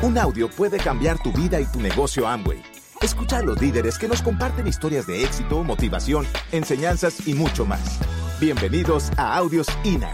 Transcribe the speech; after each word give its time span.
Un 0.00 0.16
audio 0.16 0.48
puede 0.48 0.78
cambiar 0.78 1.20
tu 1.20 1.32
vida 1.32 1.60
y 1.60 1.66
tu 1.66 1.80
negocio 1.80 2.28
Amway. 2.28 2.62
Escucha 3.02 3.38
a 3.38 3.42
los 3.42 3.60
líderes 3.60 3.98
que 3.98 4.06
nos 4.06 4.22
comparten 4.22 4.68
historias 4.68 5.08
de 5.08 5.24
éxito, 5.24 5.64
motivación, 5.64 6.24
enseñanzas 6.52 7.26
y 7.26 7.34
mucho 7.34 7.66
más. 7.66 7.98
Bienvenidos 8.38 9.10
a 9.16 9.36
Audios 9.36 9.66
INA. 9.82 10.12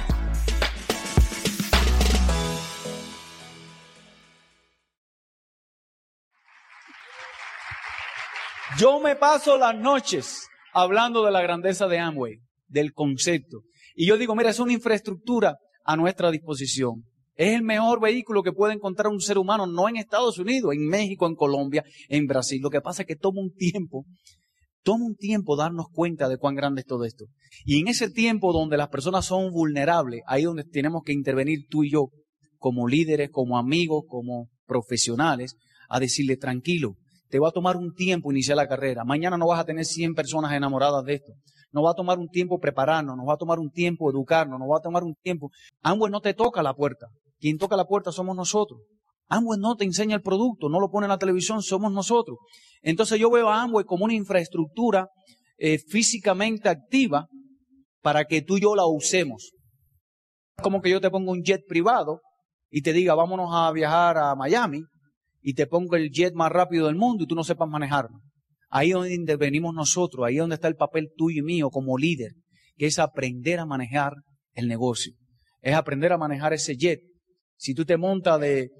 Yo 8.78 9.00
me 9.00 9.16
paso 9.16 9.58
las 9.58 9.76
noches 9.76 10.48
hablando 10.72 11.26
de 11.26 11.30
la 11.30 11.42
grandeza 11.42 11.88
de 11.88 11.98
Amway, 11.98 12.38
del 12.68 12.94
concepto. 12.94 13.64
Y 13.94 14.06
yo 14.06 14.16
digo, 14.16 14.34
mira, 14.34 14.48
es 14.48 14.58
una 14.58 14.72
infraestructura 14.72 15.58
a 15.84 15.94
nuestra 15.94 16.30
disposición. 16.30 17.04
Es 17.36 17.54
el 17.54 17.62
mejor 17.62 18.00
vehículo 18.00 18.42
que 18.42 18.52
puede 18.52 18.74
encontrar 18.74 19.12
un 19.12 19.20
ser 19.20 19.38
humano, 19.38 19.66
no 19.66 19.88
en 19.88 19.96
Estados 19.96 20.38
Unidos, 20.38 20.72
en 20.74 20.86
México, 20.86 21.26
en 21.26 21.34
Colombia, 21.34 21.84
en 22.08 22.26
Brasil. 22.26 22.60
Lo 22.62 22.70
que 22.70 22.80
pasa 22.80 23.02
es 23.02 23.08
que 23.08 23.16
toma 23.16 23.40
un 23.40 23.52
tiempo, 23.52 24.04
toma 24.84 25.04
un 25.04 25.16
tiempo 25.16 25.56
darnos 25.56 25.86
cuenta 25.92 26.28
de 26.28 26.38
cuán 26.38 26.54
grande 26.54 26.82
es 26.82 26.86
todo 26.86 27.04
esto. 27.04 27.26
Y 27.64 27.80
en 27.80 27.88
ese 27.88 28.08
tiempo 28.08 28.52
donde 28.52 28.76
las 28.76 28.88
personas 28.88 29.24
son 29.24 29.50
vulnerables, 29.50 30.22
ahí 30.26 30.44
donde 30.44 30.62
tenemos 30.62 31.02
que 31.04 31.12
intervenir 31.12 31.66
tú 31.68 31.82
y 31.82 31.90
yo, 31.90 32.10
como 32.58 32.86
líderes, 32.86 33.30
como 33.30 33.58
amigos, 33.58 34.04
como 34.06 34.48
profesionales, 34.66 35.56
a 35.88 35.98
decirle, 35.98 36.36
tranquilo, 36.36 36.94
te 37.28 37.40
va 37.40 37.48
a 37.48 37.52
tomar 37.52 37.76
un 37.76 37.92
tiempo 37.94 38.30
iniciar 38.30 38.56
la 38.56 38.68
carrera. 38.68 39.04
Mañana 39.04 39.36
no 39.36 39.48
vas 39.48 39.58
a 39.58 39.64
tener 39.64 39.84
100 39.84 40.14
personas 40.14 40.52
enamoradas 40.52 41.04
de 41.04 41.14
esto. 41.14 41.32
Nos 41.72 41.84
va 41.84 41.90
a 41.90 41.94
tomar 41.94 42.20
un 42.20 42.28
tiempo 42.28 42.60
prepararnos, 42.60 43.16
nos 43.16 43.26
va 43.26 43.34
a 43.34 43.36
tomar 43.36 43.58
un 43.58 43.70
tiempo 43.70 44.08
educarnos, 44.08 44.60
nos 44.60 44.68
va 44.70 44.78
a 44.78 44.80
tomar 44.80 45.02
un 45.02 45.16
tiempo. 45.16 45.50
Amway 45.82 46.12
no 46.12 46.20
te 46.20 46.32
toca 46.32 46.62
la 46.62 46.72
puerta. 46.74 47.08
Quien 47.44 47.58
toca 47.58 47.76
la 47.76 47.84
puerta 47.84 48.10
somos 48.10 48.34
nosotros. 48.34 48.80
Amway 49.28 49.60
no 49.60 49.76
te 49.76 49.84
enseña 49.84 50.16
el 50.16 50.22
producto, 50.22 50.70
no 50.70 50.80
lo 50.80 50.88
pone 50.88 51.04
en 51.04 51.10
la 51.10 51.18
televisión, 51.18 51.60
somos 51.60 51.92
nosotros. 51.92 52.38
Entonces 52.80 53.20
yo 53.20 53.30
veo 53.30 53.50
a 53.50 53.60
Amway 53.60 53.84
como 53.84 54.06
una 54.06 54.14
infraestructura 54.14 55.08
eh, 55.58 55.78
físicamente 55.78 56.70
activa 56.70 57.28
para 58.00 58.24
que 58.24 58.40
tú 58.40 58.56
y 58.56 58.62
yo 58.62 58.74
la 58.74 58.86
usemos. 58.86 59.52
Como 60.62 60.80
que 60.80 60.88
yo 60.88 61.02
te 61.02 61.10
pongo 61.10 61.32
un 61.32 61.42
jet 61.42 61.60
privado 61.68 62.22
y 62.70 62.80
te 62.80 62.94
diga, 62.94 63.14
vámonos 63.14 63.50
a 63.52 63.70
viajar 63.72 64.16
a 64.16 64.34
Miami 64.34 64.80
y 65.42 65.52
te 65.52 65.66
pongo 65.66 65.96
el 65.96 66.08
jet 66.08 66.32
más 66.32 66.50
rápido 66.50 66.86
del 66.86 66.96
mundo 66.96 67.24
y 67.24 67.26
tú 67.26 67.34
no 67.34 67.44
sepas 67.44 67.68
manejarlo. 67.68 68.20
Ahí 68.70 68.88
es 68.88 68.94
donde 68.94 69.14
intervenimos 69.14 69.74
nosotros, 69.74 70.24
ahí 70.26 70.36
es 70.36 70.40
donde 70.40 70.54
está 70.54 70.68
el 70.68 70.76
papel 70.76 71.12
tuyo 71.14 71.40
y 71.40 71.44
mío 71.44 71.68
como 71.68 71.98
líder, 71.98 72.32
que 72.78 72.86
es 72.86 72.98
aprender 72.98 73.58
a 73.60 73.66
manejar 73.66 74.14
el 74.54 74.66
negocio. 74.66 75.12
Es 75.60 75.74
aprender 75.74 76.10
a 76.10 76.16
manejar 76.16 76.54
ese 76.54 76.74
jet. 76.74 77.00
Si 77.56 77.74
tú 77.74 77.84
te 77.84 77.96
montas 77.96 78.40
de, 78.40 78.70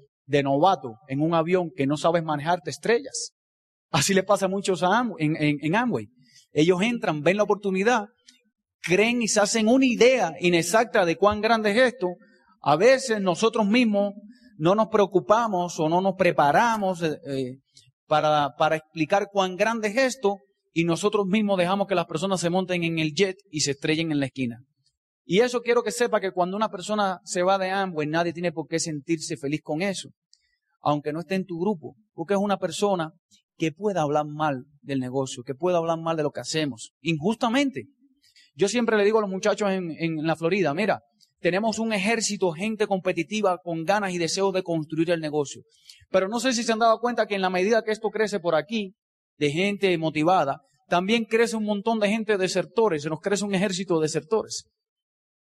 novato 0.43 0.95
en 1.07 1.21
un 1.21 1.33
avión 1.33 1.71
que 1.75 1.87
no 1.87 1.97
sabes 1.97 2.23
manejar, 2.23 2.61
te 2.61 2.71
estrellas. 2.71 3.31
Así 3.91 4.13
le 4.13 4.23
pasa 4.23 4.45
a 4.45 4.49
muchos 4.49 4.83
en, 5.19 5.35
en, 5.39 5.75
Amway. 5.75 6.07
Ellos 6.51 6.81
entran, 6.81 7.21
ven 7.21 7.37
la 7.37 7.43
oportunidad, 7.43 8.05
creen 8.81 9.21
y 9.21 9.27
se 9.27 9.39
hacen 9.39 9.67
una 9.67 9.85
idea 9.85 10.33
inexacta 10.39 11.05
de 11.05 11.15
cuán 11.15 11.41
grande 11.41 11.71
es 11.71 11.93
esto. 11.93 12.07
A 12.61 12.75
veces 12.75 13.21
nosotros 13.21 13.67
mismos 13.67 14.13
no 14.57 14.75
nos 14.75 14.87
preocupamos 14.87 15.79
o 15.79 15.89
no 15.89 16.01
nos 16.01 16.15
preparamos 16.15 17.01
eh, 17.03 17.17
eh, 17.27 17.57
para 18.07 18.75
explicar 18.75 19.27
cuán 19.31 19.55
grande 19.55 19.89
es 19.89 19.97
esto 19.97 20.39
y 20.77 20.83
nosotros 20.83 21.25
mismos 21.25 21.57
dejamos 21.57 21.87
que 21.87 21.95
las 21.95 22.05
personas 22.05 22.41
se 22.41 22.49
monten 22.49 22.83
en 22.83 22.99
el 22.99 23.13
jet 23.13 23.37
y 23.49 23.61
se 23.61 23.71
estrellen 23.71 24.11
en 24.11 24.19
la 24.19 24.25
esquina. 24.25 24.57
Y 25.25 25.39
eso 25.39 25.61
quiero 25.61 25.81
que 25.81 25.91
sepa 25.91 26.21
que 26.21 26.31
cuando 26.31 26.55
una 26.55 26.69
persona 26.69 27.19
se 27.23 27.41
va 27.41 27.57
de 27.57 27.71
Amway, 27.71 28.07
nadie 28.07 28.31
tiene 28.31 28.51
por 28.51 28.67
qué 28.67 28.79
sentirse 28.79 29.37
feliz 29.37 29.61
con 29.63 29.81
eso, 29.81 30.09
aunque 30.81 31.11
no 31.11 31.21
esté 31.21 31.33
en 31.33 31.45
tu 31.45 31.59
grupo, 31.59 31.95
porque 32.13 32.35
es 32.35 32.39
una 32.39 32.57
persona 32.57 33.11
que 33.57 33.71
pueda 33.71 34.01
hablar 34.01 34.25
mal 34.27 34.65
del 34.81 34.99
negocio, 34.99 35.43
que 35.43 35.55
pueda 35.55 35.79
hablar 35.79 35.99
mal 35.99 36.15
de 36.15 36.23
lo 36.23 36.31
que 36.31 36.41
hacemos, 36.41 36.91
injustamente. 37.01 37.85
Yo 38.53 38.67
siempre 38.67 38.97
le 38.97 39.03
digo 39.03 39.17
a 39.17 39.21
los 39.21 39.29
muchachos 39.29 39.69
en, 39.71 39.91
en 39.97 40.27
la 40.27 40.35
Florida, 40.35 40.73
mira, 40.75 41.01
tenemos 41.39 41.79
un 41.79 41.91
ejército, 41.91 42.51
gente 42.51 42.85
competitiva 42.85 43.57
con 43.63 43.83
ganas 43.83 44.13
y 44.13 44.17
deseos 44.17 44.53
de 44.53 44.63
construir 44.63 45.09
el 45.09 45.21
negocio. 45.21 45.63
Pero 46.09 46.27
no 46.27 46.39
sé 46.39 46.53
si 46.53 46.63
se 46.63 46.71
han 46.71 46.79
dado 46.79 46.99
cuenta 46.99 47.25
que 47.25 47.35
en 47.35 47.41
la 47.41 47.49
medida 47.49 47.83
que 47.83 47.91
esto 47.91 48.09
crece 48.09 48.39
por 48.39 48.55
aquí, 48.55 48.93
de 49.37 49.51
gente 49.51 49.97
motivada, 49.97 50.61
también 50.87 51.25
crece 51.25 51.55
un 51.55 51.65
montón 51.65 51.99
de 51.99 52.09
gente 52.09 52.37
desertores, 52.37 53.03
se 53.03 53.09
nos 53.09 53.19
crece 53.19 53.43
un 53.43 53.55
ejército 53.55 53.95
de 53.99 54.05
desertores. 54.05 54.65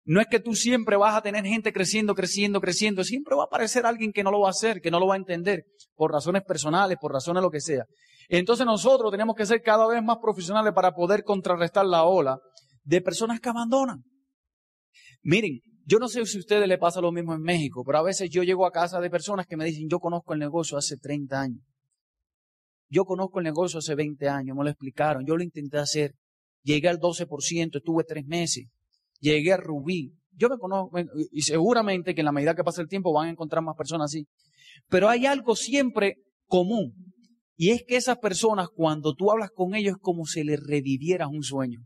No 0.08 0.22
es 0.22 0.28
que 0.28 0.40
tú 0.40 0.56
siempre 0.56 0.96
vas 0.96 1.18
a 1.18 1.22
tener 1.22 1.44
gente 1.44 1.74
creciendo, 1.74 2.16
creciendo, 2.16 2.62
creciendo. 2.62 3.04
Siempre 3.04 3.36
va 3.36 3.44
a 3.44 3.46
aparecer 3.48 3.86
alguien 3.86 4.14
que 4.14 4.24
no 4.24 4.32
lo 4.32 4.40
va 4.40 4.48
a 4.48 4.52
hacer, 4.52 4.80
que 4.80 4.90
no 4.90 5.02
lo 5.02 5.08
va 5.08 5.16
a 5.16 5.18
entender, 5.18 5.66
por 5.96 6.14
razones 6.14 6.44
personales, 6.44 6.98
por 6.98 7.12
razones 7.12 7.44
lo 7.44 7.52
que 7.52 7.60
sea. 7.60 7.84
Entonces 8.30 8.66
nosotros 8.66 9.12
tenemos 9.12 9.36
que 9.36 9.46
ser 9.46 9.62
cada 9.62 9.86
vez 9.86 10.02
más 10.02 10.20
profesionales 10.22 10.72
para 10.74 10.94
poder 10.94 11.26
contrarrestar 11.26 11.86
la 11.86 12.06
ola 12.06 12.40
de 12.86 13.02
personas 13.02 13.42
que 13.42 13.50
abandonan. 13.50 14.02
Miren, 15.24 15.60
yo 15.84 16.00
no 16.00 16.08
sé 16.08 16.26
si 16.26 16.38
a 16.38 16.40
ustedes 16.40 16.70
les 16.70 16.80
pasa 16.80 17.02
lo 17.02 17.12
mismo 17.12 17.34
en 17.34 17.42
México, 17.42 17.84
pero 17.86 17.98
a 17.98 18.04
veces 18.04 18.30
yo 18.30 18.44
llego 18.44 18.66
a 18.66 18.72
casa 18.72 19.02
de 19.02 19.10
personas 19.10 19.46
que 19.46 19.58
me 19.58 19.66
dicen, 19.66 19.90
yo 19.90 20.00
conozco 20.00 20.32
el 20.32 20.40
negocio 20.40 20.78
hace 20.78 20.96
30 20.96 21.38
años. 21.38 21.62
Yo 22.90 23.04
conozco 23.04 23.40
el 23.40 23.44
negocio 23.44 23.80
hace 23.80 23.94
20 23.94 24.30
años, 24.30 24.56
me 24.56 24.64
lo 24.64 24.70
explicaron, 24.70 25.26
yo 25.28 25.36
lo 25.36 25.44
intenté 25.44 25.80
hacer. 25.80 26.14
Llegué 26.64 26.88
al 26.88 26.98
12%, 26.98 27.76
estuve 27.76 28.04
tres 28.06 28.26
meses 28.26 28.68
llegué 29.20 29.54
a 29.54 29.58
Rubí. 29.58 30.14
Yo 30.32 30.50
me 30.50 30.58
conozco, 30.58 30.98
y 31.32 31.42
seguramente 31.42 32.14
que 32.14 32.22
en 32.22 32.26
la 32.26 32.32
medida 32.32 32.56
que 32.56 32.64
pasa 32.64 32.82
el 32.82 32.88
tiempo 32.88 33.14
van 33.14 33.28
a 33.28 33.32
encontrar 33.32 33.64
más 33.64 33.76
personas 33.76 34.12
así. 34.12 34.28
Pero 34.88 35.10
hay 35.10 35.26
algo 35.26 35.56
siempre 35.56 36.18
común. 36.46 36.94
Y 37.56 37.72
es 37.72 37.84
que 37.88 37.96
esas 37.96 38.20
personas, 38.20 38.68
cuando 38.74 39.16
tú 39.16 39.32
hablas 39.32 39.50
con 39.50 39.74
ellos, 39.74 39.96
es 39.96 40.02
como 40.02 40.26
si 40.26 40.44
les 40.44 40.60
revivieras 40.60 41.30
un 41.32 41.42
sueño. 41.42 41.80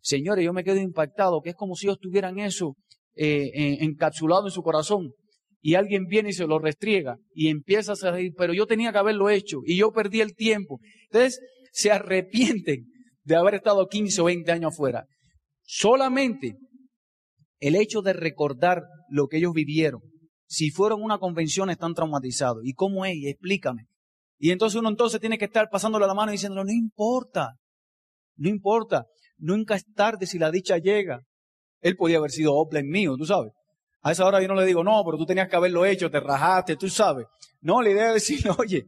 Señores, 0.00 0.44
yo 0.44 0.52
me 0.52 0.62
quedo 0.62 0.76
impactado, 0.76 1.40
que 1.40 1.50
es 1.50 1.56
como 1.56 1.74
si 1.74 1.86
ellos 1.86 1.98
tuvieran 1.98 2.38
eso 2.38 2.76
eh, 3.16 3.78
encapsulado 3.80 4.46
en 4.46 4.52
su 4.52 4.62
corazón. 4.62 5.12
Y 5.60 5.74
alguien 5.74 6.06
viene 6.06 6.30
y 6.30 6.32
se 6.32 6.46
lo 6.46 6.60
restriega 6.60 7.16
y 7.34 7.48
empieza 7.48 7.92
a 7.92 8.12
decir, 8.12 8.32
pero 8.38 8.54
yo 8.54 8.66
tenía 8.66 8.92
que 8.92 8.98
haberlo 8.98 9.28
hecho 9.28 9.58
y 9.64 9.76
yo 9.76 9.90
perdí 9.90 10.20
el 10.20 10.36
tiempo. 10.36 10.78
Entonces, 11.10 11.40
se 11.72 11.90
arrepienten 11.90 12.86
de 13.24 13.36
haber 13.36 13.54
estado 13.54 13.88
15 13.88 14.20
o 14.20 14.24
20 14.26 14.52
años 14.52 14.72
afuera. 14.72 15.04
Solamente 15.70 16.56
el 17.60 17.76
hecho 17.76 18.00
de 18.00 18.14
recordar 18.14 18.84
lo 19.10 19.26
que 19.26 19.36
ellos 19.36 19.52
vivieron, 19.52 20.00
si 20.46 20.70
fueron 20.70 21.02
una 21.02 21.18
convención 21.18 21.68
están 21.68 21.92
traumatizados. 21.92 22.62
¿Y 22.64 22.72
cómo 22.72 23.04
es? 23.04 23.16
explícame. 23.22 23.84
Y 24.38 24.50
entonces 24.50 24.80
uno 24.80 24.88
entonces 24.88 25.20
tiene 25.20 25.36
que 25.36 25.44
estar 25.44 25.68
pasándole 25.70 26.06
la 26.06 26.14
mano 26.14 26.32
y 26.32 26.36
diciéndole, 26.36 26.64
no 26.64 26.72
importa, 26.72 27.52
no 28.36 28.48
importa, 28.48 29.04
nunca 29.36 29.74
es 29.74 29.84
tarde 29.92 30.24
si 30.24 30.38
la 30.38 30.50
dicha 30.50 30.78
llega. 30.78 31.20
Él 31.82 31.96
podía 31.96 32.16
haber 32.16 32.30
sido 32.30 32.54
Oplen 32.54 32.88
mío, 32.88 33.16
tú 33.18 33.26
sabes. 33.26 33.52
A 34.00 34.12
esa 34.12 34.24
hora 34.24 34.40
yo 34.40 34.48
no 34.48 34.54
le 34.54 34.64
digo, 34.64 34.82
no, 34.82 35.02
pero 35.04 35.18
tú 35.18 35.26
tenías 35.26 35.50
que 35.50 35.56
haberlo 35.56 35.84
hecho, 35.84 36.10
te 36.10 36.18
rajaste, 36.18 36.76
tú 36.76 36.88
sabes. 36.88 37.26
No, 37.60 37.82
la 37.82 37.90
idea 37.90 38.08
es 38.08 38.14
decir, 38.14 38.48
oye, 38.58 38.86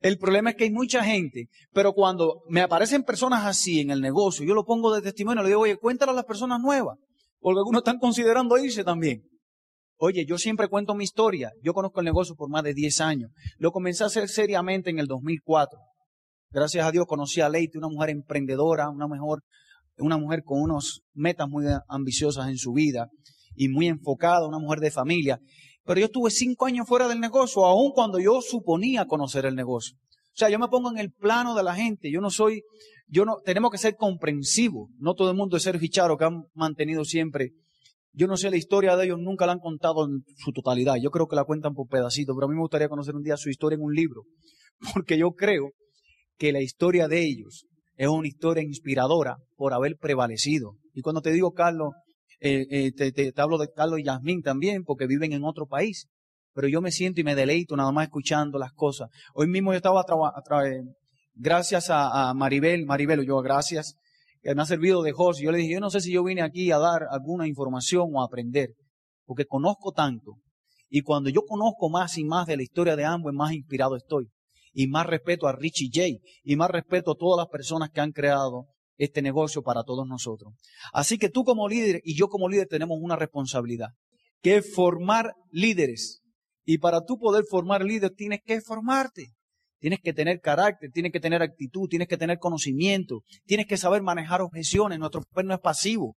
el 0.00 0.18
problema 0.18 0.50
es 0.50 0.56
que 0.56 0.64
hay 0.64 0.70
mucha 0.70 1.02
gente, 1.02 1.48
pero 1.72 1.92
cuando 1.92 2.42
me 2.48 2.60
aparecen 2.60 3.02
personas 3.02 3.44
así 3.44 3.80
en 3.80 3.90
el 3.90 4.00
negocio, 4.00 4.46
yo 4.46 4.54
lo 4.54 4.64
pongo 4.64 4.94
de 4.94 5.02
testimonio, 5.02 5.42
le 5.42 5.48
digo, 5.48 5.62
oye, 5.62 5.76
cuéntale 5.76 6.12
a 6.12 6.14
las 6.14 6.24
personas 6.24 6.60
nuevas, 6.60 6.98
porque 7.40 7.58
algunos 7.58 7.80
están 7.80 7.98
considerando 7.98 8.56
irse 8.58 8.84
también. 8.84 9.22
Oye, 10.00 10.24
yo 10.24 10.38
siempre 10.38 10.68
cuento 10.68 10.94
mi 10.94 11.02
historia. 11.02 11.50
Yo 11.60 11.74
conozco 11.74 11.98
el 11.98 12.04
negocio 12.04 12.36
por 12.36 12.48
más 12.48 12.62
de 12.62 12.72
10 12.72 13.00
años. 13.00 13.32
Lo 13.56 13.72
comencé 13.72 14.04
a 14.04 14.06
hacer 14.06 14.28
seriamente 14.28 14.90
en 14.90 15.00
el 15.00 15.06
2004. 15.06 15.76
Gracias 16.50 16.86
a 16.86 16.92
Dios 16.92 17.04
conocí 17.06 17.40
a 17.40 17.48
Leite, 17.48 17.78
una 17.78 17.88
mujer 17.88 18.10
emprendedora, 18.10 18.90
una 18.90 19.08
mejor, 19.08 19.42
una 19.98 20.16
mujer 20.16 20.44
con 20.44 20.62
unas 20.62 21.00
metas 21.14 21.48
muy 21.48 21.66
ambiciosas 21.88 22.48
en 22.48 22.58
su 22.58 22.72
vida 22.72 23.08
y 23.56 23.68
muy 23.68 23.88
enfocada, 23.88 24.46
una 24.46 24.60
mujer 24.60 24.78
de 24.78 24.92
familia. 24.92 25.40
Pero 25.88 26.00
yo 26.00 26.06
estuve 26.06 26.30
cinco 26.30 26.66
años 26.66 26.86
fuera 26.86 27.08
del 27.08 27.18
negocio, 27.18 27.64
aun 27.64 27.92
cuando 27.92 28.18
yo 28.20 28.42
suponía 28.42 29.06
conocer 29.06 29.46
el 29.46 29.54
negocio. 29.54 29.96
O 29.96 30.36
sea, 30.36 30.50
yo 30.50 30.58
me 30.58 30.68
pongo 30.68 30.90
en 30.90 30.98
el 30.98 31.10
plano 31.10 31.54
de 31.54 31.62
la 31.62 31.74
gente. 31.74 32.12
Yo 32.12 32.20
no 32.20 32.28
soy, 32.28 32.60
yo 33.06 33.24
no, 33.24 33.38
tenemos 33.42 33.70
que 33.70 33.78
ser 33.78 33.96
comprensivos. 33.96 34.90
No 34.98 35.14
todo 35.14 35.30
el 35.30 35.36
mundo 35.38 35.56
es 35.56 35.62
ser 35.62 35.78
ficharo 35.78 36.18
que 36.18 36.26
han 36.26 36.42
mantenido 36.52 37.06
siempre. 37.06 37.52
Yo 38.12 38.26
no 38.26 38.36
sé 38.36 38.50
la 38.50 38.58
historia 38.58 38.96
de 38.96 39.06
ellos, 39.06 39.18
nunca 39.18 39.46
la 39.46 39.52
han 39.52 39.60
contado 39.60 40.04
en 40.04 40.24
su 40.36 40.52
totalidad. 40.52 40.96
Yo 41.02 41.10
creo 41.10 41.26
que 41.26 41.36
la 41.36 41.44
cuentan 41.44 41.72
por 41.72 41.88
pedacitos, 41.88 42.36
pero 42.36 42.44
a 42.44 42.50
mí 42.50 42.54
me 42.54 42.60
gustaría 42.60 42.90
conocer 42.90 43.16
un 43.16 43.22
día 43.22 43.38
su 43.38 43.48
historia 43.48 43.76
en 43.76 43.82
un 43.82 43.94
libro. 43.94 44.24
Porque 44.92 45.16
yo 45.16 45.30
creo 45.30 45.70
que 46.36 46.52
la 46.52 46.60
historia 46.60 47.08
de 47.08 47.24
ellos 47.24 47.64
es 47.96 48.08
una 48.08 48.28
historia 48.28 48.62
inspiradora 48.62 49.38
por 49.56 49.72
haber 49.72 49.96
prevalecido. 49.96 50.74
Y 50.92 51.00
cuando 51.00 51.22
te 51.22 51.32
digo, 51.32 51.52
Carlos, 51.52 51.94
eh, 52.40 52.92
eh, 52.98 53.12
te, 53.12 53.32
hablo 53.36 53.58
de 53.58 53.70
Carlos 53.72 53.98
y 53.98 54.04
Yasmín 54.04 54.42
también, 54.42 54.84
porque 54.84 55.06
viven 55.06 55.32
en 55.32 55.44
otro 55.44 55.66
país. 55.66 56.08
Pero 56.54 56.68
yo 56.68 56.80
me 56.80 56.90
siento 56.90 57.20
y 57.20 57.24
me 57.24 57.34
deleito 57.34 57.76
nada 57.76 57.92
más 57.92 58.06
escuchando 58.06 58.58
las 58.58 58.72
cosas. 58.72 59.10
Hoy 59.34 59.46
mismo 59.46 59.72
yo 59.72 59.76
estaba 59.76 60.00
a 60.00 60.42
gracias 61.34 61.90
a, 61.90 62.30
a, 62.30 62.34
Maribel, 62.34 62.84
Maribel, 62.84 63.24
yo 63.24 63.40
gracias, 63.40 63.96
que 64.42 64.54
me 64.54 64.62
ha 64.62 64.66
servido 64.66 65.02
de 65.02 65.12
host. 65.16 65.40
Yo 65.40 65.52
le 65.52 65.58
dije, 65.58 65.74
yo 65.74 65.80
no 65.80 65.90
sé 65.90 66.00
si 66.00 66.12
yo 66.12 66.24
vine 66.24 66.42
aquí 66.42 66.70
a 66.72 66.78
dar 66.78 67.04
alguna 67.10 67.46
información 67.46 68.10
o 68.12 68.22
a 68.22 68.24
aprender, 68.24 68.70
porque 69.24 69.44
conozco 69.44 69.92
tanto 69.92 70.38
Y 70.88 71.02
cuando 71.02 71.30
yo 71.30 71.42
conozco 71.42 71.90
más 71.90 72.18
y 72.18 72.24
más 72.24 72.46
de 72.46 72.56
la 72.56 72.62
historia 72.62 72.96
de 72.96 73.04
Amway, 73.04 73.34
más 73.34 73.52
inspirado 73.52 73.96
estoy. 73.96 74.28
Y 74.72 74.88
más 74.88 75.06
respeto 75.06 75.46
a 75.46 75.52
Richie 75.52 75.90
J. 75.92 76.24
Y 76.44 76.56
más 76.56 76.70
respeto 76.70 77.12
a 77.12 77.16
todas 77.16 77.44
las 77.44 77.48
personas 77.48 77.90
que 77.90 78.00
han 78.00 78.12
creado 78.12 78.66
este 78.98 79.22
negocio 79.22 79.62
para 79.62 79.84
todos 79.84 80.06
nosotros. 80.06 80.52
Así 80.92 81.16
que 81.16 81.30
tú 81.30 81.44
como 81.44 81.68
líder 81.68 82.00
y 82.04 82.16
yo 82.16 82.28
como 82.28 82.48
líder 82.48 82.66
tenemos 82.66 82.98
una 83.00 83.16
responsabilidad, 83.16 83.88
que 84.42 84.56
es 84.56 84.74
formar 84.74 85.32
líderes. 85.50 86.20
Y 86.64 86.78
para 86.78 87.04
tú 87.04 87.18
poder 87.18 87.44
formar 87.48 87.82
líderes 87.82 88.14
tienes 88.16 88.40
que 88.44 88.60
formarte. 88.60 89.32
Tienes 89.80 90.00
que 90.02 90.12
tener 90.12 90.40
carácter, 90.40 90.90
tienes 90.92 91.12
que 91.12 91.20
tener 91.20 91.40
actitud, 91.40 91.88
tienes 91.88 92.08
que 92.08 92.16
tener 92.16 92.38
conocimiento, 92.38 93.22
tienes 93.46 93.66
que 93.66 93.76
saber 93.76 94.02
manejar 94.02 94.42
objeciones. 94.42 94.98
Nuestro 94.98 95.22
papel 95.22 95.46
no 95.46 95.54
es 95.54 95.60
pasivo. 95.60 96.16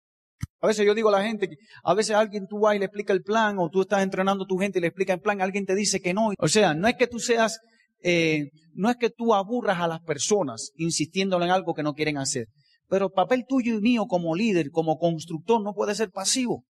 A 0.59 0.67
veces 0.67 0.85
yo 0.85 0.95
digo 0.95 1.09
a 1.09 1.11
la 1.11 1.23
gente, 1.23 1.47
a 1.83 1.93
veces 1.93 2.15
alguien 2.15 2.47
tú 2.47 2.59
vas 2.61 2.75
y 2.75 2.79
le 2.79 2.85
explica 2.85 3.13
el 3.13 3.21
plan, 3.21 3.57
o 3.59 3.69
tú 3.69 3.81
estás 3.81 4.01
entrenando 4.01 4.45
a 4.45 4.47
tu 4.47 4.57
gente 4.57 4.79
y 4.79 4.81
le 4.81 4.87
explica 4.87 5.13
el 5.13 5.21
plan, 5.21 5.41
alguien 5.41 5.65
te 5.65 5.75
dice 5.75 5.99
que 5.99 6.13
no. 6.13 6.31
O 6.39 6.47
sea, 6.47 6.73
no 6.73 6.87
es 6.87 6.95
que 6.95 7.05
tú 7.05 7.19
seas, 7.19 7.59
eh, 8.01 8.49
no 8.73 8.89
es 8.89 8.97
que 8.97 9.11
tú 9.11 9.35
aburras 9.35 9.79
a 9.79 9.87
las 9.87 10.01
personas 10.01 10.71
insistiéndole 10.75 11.45
en 11.45 11.51
algo 11.51 11.75
que 11.75 11.83
no 11.83 11.93
quieren 11.93 12.17
hacer. 12.17 12.47
Pero 12.91 13.05
el 13.05 13.11
papel 13.13 13.45
tuyo 13.47 13.77
y 13.77 13.79
mío 13.79 14.05
como 14.05 14.35
líder, 14.35 14.69
como 14.69 14.97
constructor, 14.97 15.63
no 15.63 15.73
puede 15.73 15.95
ser 15.95 16.11
pasivo. 16.11 16.65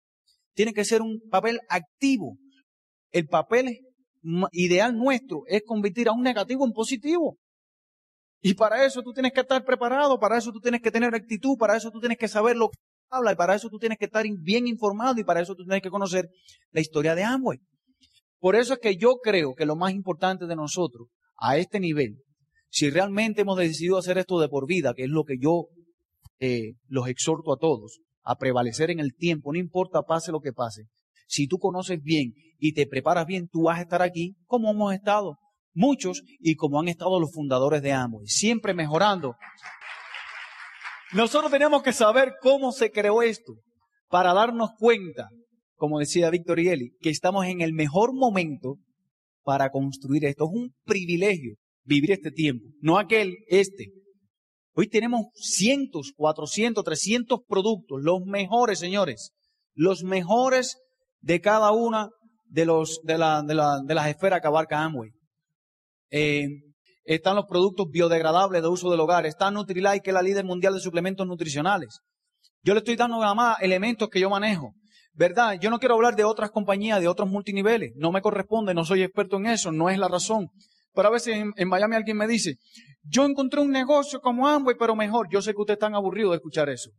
Tiene 0.54 0.74
que 0.74 0.84
ser 0.84 1.02
un 1.02 1.22
papel 1.32 1.62
activo. 1.70 2.36
El 3.10 3.28
papel 3.28 3.80
ideal 4.52 4.98
nuestro 4.98 5.44
es 5.48 5.64
convertir 5.66 6.10
a 6.10 6.12
un 6.12 6.22
negativo 6.22 6.66
en 6.66 6.74
positivo. 6.74 7.38
Y 8.42 8.56
para 8.56 8.86
eso 8.86 9.02
tú 9.02 9.14
tienes 9.14 9.32
que 9.32 9.40
estar 9.40 9.64
preparado, 9.64 10.20
para 10.20 10.38
eso 10.38 10.52
tú 10.52 10.60
tienes 10.60 10.82
que 10.82 10.92
tener 10.92 11.16
actitud, 11.16 11.56
para 11.58 11.78
eso 11.78 11.90
tú 11.90 12.02
tienes 12.02 12.18
que 12.18 12.28
saber 12.28 12.58
lo 12.58 12.68
que 12.68 12.78
habla 13.10 13.32
y 13.32 13.36
para 13.38 13.56
eso 13.56 13.70
tú 13.70 13.80
tienes 13.80 13.98
que 13.98 14.06
estar 14.06 14.26
bien 14.42 14.68
informado 14.68 15.22
y 15.22 15.24
para 15.24 15.40
eso 15.40 15.56
tú 15.56 15.64
tienes 15.64 15.82
que 15.82 15.90
conocer 15.90 16.28
la 16.72 16.82
historia 16.82 17.16
de 17.16 17.24
Amway. 17.24 17.60
Por 18.40 18.58
eso 18.58 18.74
es 18.74 18.80
que 18.80 18.98
yo 18.98 19.20
creo 19.24 19.56
que 19.56 19.66
lo 19.66 19.78
más 19.78 19.94
importante 19.94 20.48
de 20.48 20.56
nosotros 20.58 21.08
a 21.38 21.58
este 21.58 21.80
nivel, 21.80 22.18
si 22.70 22.90
realmente 22.90 23.44
hemos 23.44 23.58
decidido 23.58 23.98
hacer 23.98 24.18
esto 24.18 24.38
de 24.42 24.50
por 24.50 24.68
vida, 24.68 24.94
que 24.94 25.04
es 25.04 25.10
lo 25.10 25.24
que 25.24 25.38
yo 25.40 25.70
eh, 26.40 26.74
los 26.88 27.08
exhorto 27.08 27.54
a 27.54 27.58
todos, 27.58 28.00
a 28.24 28.36
prevalecer 28.36 28.92
en 28.92 29.00
el 29.00 29.14
tiempo, 29.16 29.52
no 29.52 29.60
importa 29.60 30.04
pase 30.04 30.32
lo 30.32 30.40
que 30.40 30.54
pase. 30.54 30.84
Si 31.28 31.48
tú 31.48 31.58
conoces 31.60 32.02
bien 32.02 32.34
y 32.58 32.74
te 32.74 32.88
preparas 32.88 33.26
bien, 33.26 33.48
tú 33.48 33.64
vas 33.64 33.80
a 33.80 33.84
estar 33.84 34.02
aquí 34.02 34.36
como 34.46 34.72
hemos 34.72 34.94
estado 34.94 35.38
muchos 35.74 36.24
y 36.40 36.56
como 36.56 36.80
han 36.80 36.88
estado 36.88 37.20
los 37.20 37.32
fundadores 37.32 37.82
de 37.82 37.94
Amway, 37.94 38.28
siempre 38.28 38.74
mejorando, 38.74 39.36
nosotros 41.14 41.52
tenemos 41.52 41.82
que 41.84 41.94
saber 41.94 42.34
cómo 42.42 42.72
se 42.72 42.92
creó 42.92 43.22
esto 43.22 43.54
para 44.10 44.34
darnos 44.34 44.72
cuenta, 44.78 45.30
como 45.76 46.00
decía 46.00 46.30
Víctor 46.30 46.60
Eli, 46.60 46.92
que 47.00 47.10
estamos 47.10 47.46
en 47.46 47.62
el 47.62 47.74
mejor 47.74 48.14
momento 48.14 48.78
para 49.44 49.70
construir 49.70 50.26
esto. 50.26 50.46
Es 50.46 50.52
un 50.54 50.74
privilegio 50.86 51.56
vivir 51.84 52.12
este 52.12 52.32
tiempo, 52.32 52.66
no 52.82 53.00
aquel, 53.00 53.38
este. 53.48 53.92
Hoy 54.80 54.88
tenemos 54.88 55.26
cientos, 55.34 56.14
cuatrocientos, 56.16 56.86
trescientos 56.86 57.42
productos, 57.46 58.00
los 58.02 58.22
mejores, 58.26 58.80
señores, 58.80 59.34
los 59.74 60.06
mejores 60.06 60.78
de 61.20 61.42
cada 61.42 61.72
una 61.72 62.08
de, 62.46 62.66
los, 62.66 63.02
de, 63.04 63.16
de, 63.18 63.62
de 63.84 63.94
las 63.94 64.08
esferas 64.08 64.40
que 64.40 64.48
abarca 64.48 64.82
Amway. 64.82 65.10
Eh, 66.12 66.48
están 67.04 67.36
los 67.36 67.46
productos 67.46 67.88
biodegradables 67.92 68.62
de 68.62 68.70
uso 68.70 68.90
del 68.90 69.02
hogar, 69.02 69.26
está 69.26 69.52
Nutrilite, 69.52 70.00
que 70.00 70.12
es 70.12 70.14
la 70.14 70.22
líder 70.22 70.46
mundial 70.46 70.74
de 70.74 70.80
suplementos 70.80 71.28
nutricionales. 71.28 72.00
Yo 72.64 72.74
le 72.74 72.80
estoy 72.80 72.96
dando 72.96 73.20
nada 73.20 73.36
más 73.36 73.58
elementos 73.60 74.08
que 74.08 74.22
yo 74.22 74.30
manejo. 74.30 74.76
¿Verdad? 75.12 75.60
Yo 75.60 75.70
no 75.70 75.80
quiero 75.80 75.96
hablar 75.96 76.16
de 76.16 76.24
otras 76.24 76.52
compañías, 76.52 77.02
de 77.02 77.10
otros 77.10 77.30
multiniveles. 77.30 77.92
No 77.98 78.14
me 78.14 78.22
corresponde, 78.22 78.74
no 78.74 78.86
soy 78.86 79.04
experto 79.04 79.36
en 79.36 79.48
eso, 79.48 79.74
no 79.74 79.90
es 79.90 79.98
la 79.98 80.08
razón. 80.08 80.48
Pero 80.94 81.08
a 81.08 81.12
veces 81.12 81.36
en, 81.56 81.68
Miami 81.68 81.96
alguien 81.96 82.18
me 82.18 82.28
dice, 82.28 82.58
yo 83.04 83.26
encontré 83.26 83.62
un 83.62 83.72
negocio 83.72 84.20
como 84.20 84.48
Amway, 84.48 84.76
pero 84.78 84.96
mejor. 84.96 85.28
Yo 85.32 85.42
sé 85.42 85.54
que 85.54 85.62
ustedes 85.62 85.78
están 85.78 85.96
aburridos 85.96 86.32
de 86.32 86.38
escuchar 86.38 86.70
eso. 86.70 86.92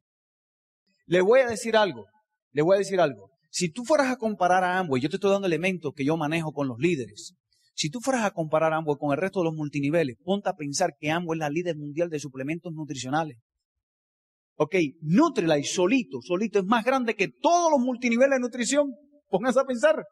Le 1.06 1.20
voy 1.20 1.40
a 1.40 1.46
decir 1.48 1.76
algo, 1.76 2.06
le 2.52 2.62
voy 2.62 2.76
a 2.76 2.78
decir 2.78 3.00
algo. 3.00 3.30
Si 3.50 3.70
tú 3.70 3.84
fueras 3.84 4.08
a 4.08 4.16
comparar 4.16 4.62
a 4.62 4.78
Amway, 4.78 5.02
yo 5.02 5.08
te 5.08 5.16
estoy 5.16 5.32
dando 5.32 5.48
elementos 5.48 5.92
que 5.94 6.04
yo 6.04 6.16
manejo 6.16 6.52
con 6.52 6.68
los 6.68 6.78
líderes. 6.78 7.34
Si 7.74 7.90
tú 7.90 8.00
fueras 8.00 8.24
a 8.24 8.30
comparar 8.30 8.72
Amway 8.72 8.96
con 8.96 9.10
el 9.10 9.18
resto 9.18 9.40
de 9.40 9.46
los 9.46 9.54
multiniveles, 9.54 10.16
ponte 10.22 10.48
a 10.48 10.54
pensar 10.54 10.94
que 10.98 11.10
Amway 11.10 11.36
es 11.36 11.40
la 11.40 11.50
líder 11.50 11.76
mundial 11.76 12.08
de 12.10 12.20
suplementos 12.20 12.72
nutricionales. 12.72 13.38
Ok, 14.56 14.76
Nutrilite 15.00 15.66
solito, 15.66 16.20
solito 16.20 16.58
es 16.58 16.64
más 16.66 16.84
grande 16.84 17.16
que 17.16 17.28
todos 17.28 17.70
los 17.70 17.80
multiniveles 17.80 18.36
de 18.36 18.40
nutrición. 18.40 18.92
Pónganse 19.28 19.58
a 19.60 19.64
pensar. 19.64 20.04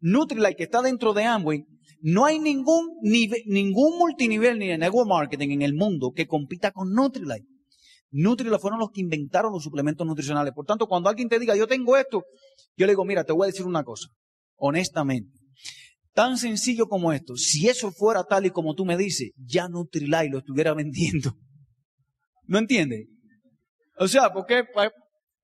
Nutrilite 0.00 0.56
que 0.56 0.64
está 0.64 0.82
dentro 0.82 1.12
de 1.12 1.24
Amway, 1.24 1.64
no 2.00 2.24
hay 2.24 2.38
ningún, 2.38 2.98
ningún 3.02 3.98
multinivel 3.98 4.58
ni 4.58 4.68
de 4.68 4.78
network 4.78 5.08
marketing 5.08 5.50
en 5.50 5.62
el 5.62 5.74
mundo 5.74 6.12
que 6.14 6.26
compita 6.26 6.70
con 6.70 6.92
Nutrilite. 6.92 7.46
Nutrilite 8.10 8.58
fueron 8.58 8.78
los 8.78 8.90
que 8.90 9.00
inventaron 9.00 9.52
los 9.52 9.62
suplementos 9.62 10.06
nutricionales. 10.06 10.52
Por 10.54 10.66
tanto, 10.66 10.86
cuando 10.86 11.08
alguien 11.08 11.28
te 11.28 11.38
diga, 11.38 11.56
yo 11.56 11.66
tengo 11.66 11.96
esto, 11.96 12.24
yo 12.76 12.86
le 12.86 12.92
digo, 12.92 13.04
mira, 13.04 13.24
te 13.24 13.32
voy 13.32 13.46
a 13.46 13.50
decir 13.50 13.66
una 13.66 13.82
cosa, 13.82 14.08
honestamente. 14.56 15.38
Tan 16.12 16.38
sencillo 16.38 16.86
como 16.86 17.12
esto. 17.12 17.36
Si 17.36 17.68
eso 17.68 17.90
fuera 17.90 18.24
tal 18.24 18.46
y 18.46 18.50
como 18.50 18.74
tú 18.74 18.84
me 18.84 18.96
dices, 18.96 19.32
ya 19.36 19.68
Nutrilite 19.68 20.30
lo 20.30 20.38
estuviera 20.38 20.74
vendiendo. 20.74 21.36
¿No 22.44 22.58
entiendes? 22.58 23.08
O 23.98 24.08
sea, 24.08 24.32
¿por 24.32 24.46
qué? 24.46 24.64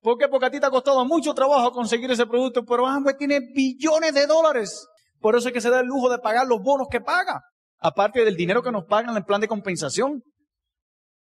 ¿Por 0.03 0.19
qué? 0.19 0.29
Porque 0.29 0.47
a 0.47 0.51
ti 0.51 0.61
te 0.61 0.67
ha 0.67 0.71
costado 0.71 1.05
mucho 1.05 1.33
trabajo 1.33 1.73
conseguir 1.73 2.11
ese 2.11 2.27
producto, 2.27 2.65
pero 2.65 2.87
Amway 2.87 3.17
tiene 3.17 3.41
billones 3.55 4.13
de 4.13 4.27
dólares. 4.27 4.87
Por 5.21 5.37
eso 5.37 5.49
es 5.49 5.55
que 5.55 5.61
se 5.61 5.71
da 5.71 5.81
el 5.81 5.87
lujo 5.87 6.11
de 6.11 6.19
pagar 6.19 6.47
los 6.47 6.61
bonos 6.61 6.89
que 6.91 7.01
paga. 7.01 7.41
Aparte 7.79 8.25
del 8.25 8.37
dinero 8.37 8.63
que 8.63 8.73
nos 8.73 8.85
pagan 8.85 9.11
en 9.11 9.17
el 9.17 9.25
plan 9.25 9.41
de 9.41 9.49
compensación. 9.49 10.23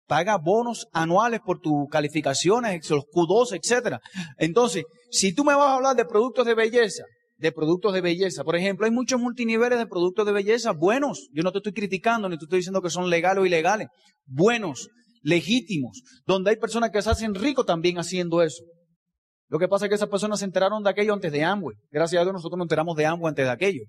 Paga 0.08 0.38
bonos 0.38 0.88
anuales 0.92 1.40
por 1.46 1.60
tus 1.60 1.88
calificaciones, 1.90 2.90
los 2.90 3.04
Q2, 3.06 3.54
etc. 3.54 3.98
Entonces, 4.38 4.84
si 5.12 5.34
tú 5.34 5.44
me 5.46 5.56
vas 5.56 5.68
a 5.68 5.76
hablar 5.76 5.96
de 5.96 6.06
productos 6.06 6.46
de 6.46 6.56
belleza, 6.56 7.04
de 7.44 7.52
productos 7.52 7.94
de 7.94 8.02
belleza. 8.02 8.44
Por 8.44 8.56
ejemplo, 8.56 8.86
hay 8.86 8.92
muchos 8.92 9.20
multiniveles 9.20 9.78
de 9.78 9.86
productos 9.86 10.26
de 10.26 10.32
belleza 10.32 10.72
buenos. 10.72 11.28
Yo 11.34 11.44
no 11.44 11.52
te 11.52 11.60
estoy 11.60 11.74
criticando 11.74 12.30
ni 12.30 12.38
te 12.38 12.46
estoy 12.46 12.60
diciendo 12.60 12.82
que 12.82 12.90
son 12.90 13.10
legales 13.10 13.42
o 13.42 13.46
ilegales. 13.46 13.90
Buenos, 14.26 14.90
legítimos, 15.24 16.04
donde 16.26 16.52
hay 16.52 16.58
personas 16.58 16.92
que 16.92 17.02
se 17.02 17.10
hacen 17.10 17.34
ricos 17.34 17.66
también 17.66 17.98
haciendo 17.98 18.42
eso. 18.42 18.64
Lo 19.48 19.58
que 19.58 19.68
pasa 19.68 19.86
es 19.86 19.90
que 19.90 19.96
esas 19.96 20.10
personas 20.10 20.40
se 20.40 20.46
enteraron 20.46 20.84
de 20.84 20.90
aquello 20.90 21.14
antes 21.14 21.32
de 21.32 21.44
Amway. 21.44 21.76
Gracias 21.92 22.20
a 22.20 22.24
Dios 22.24 22.34
nosotros 22.34 22.58
nos 22.58 22.66
enteramos 22.66 22.96
de 22.96 23.06
Amway 23.06 23.30
antes 23.30 23.46
de 23.46 23.52
aquello. 23.52 23.84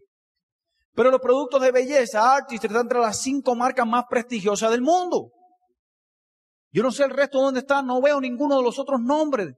Pero 0.95 1.11
los 1.11 1.21
productos 1.21 1.61
de 1.61 1.73
belleza, 1.73 2.35
Artist, 2.35 2.65
están 2.65 2.83
entre 2.83 3.01
las 3.01 3.21
cinco 3.21 3.55
marcas 3.55 3.87
más 3.87 4.05
prestigiosas 4.09 4.71
del 4.71 4.83
mundo. 4.83 5.31
Yo 6.71 6.83
no 6.83 6.93
sé 6.93 7.05
el 7.05 7.11
resto 7.11 7.41
dónde 7.41 7.61
están, 7.61 7.87
no 7.87 8.01
veo 8.01 8.21
ninguno 8.21 8.57
de 8.57 8.63
los 8.63 8.79
otros 8.79 9.01
nombres. 9.01 9.55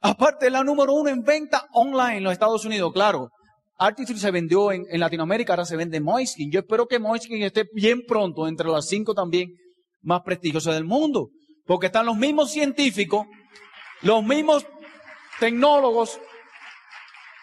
Aparte, 0.00 0.50
la 0.50 0.62
número 0.62 0.94
uno 0.94 1.10
en 1.10 1.22
venta 1.22 1.66
online 1.72 2.18
en 2.18 2.24
los 2.24 2.32
Estados 2.32 2.64
Unidos, 2.64 2.92
claro. 2.92 3.30
Artistry 3.78 4.18
se 4.18 4.30
vendió 4.30 4.72
en, 4.72 4.84
Latinoamérica, 4.98 5.52
ahora 5.52 5.64
se 5.64 5.76
vende 5.76 6.00
Moiskin. 6.00 6.50
Yo 6.50 6.60
espero 6.60 6.86
que 6.86 6.98
Moiskin 6.98 7.42
esté 7.42 7.68
bien 7.72 8.02
pronto 8.06 8.48
entre 8.48 8.68
las 8.68 8.86
cinco 8.88 9.14
también 9.14 9.50
más 10.00 10.22
prestigiosas 10.22 10.74
del 10.74 10.84
mundo. 10.84 11.30
Porque 11.64 11.86
están 11.86 12.06
los 12.06 12.16
mismos 12.16 12.50
científicos, 12.50 13.26
los 14.02 14.24
mismos 14.24 14.66
tecnólogos 15.38 16.18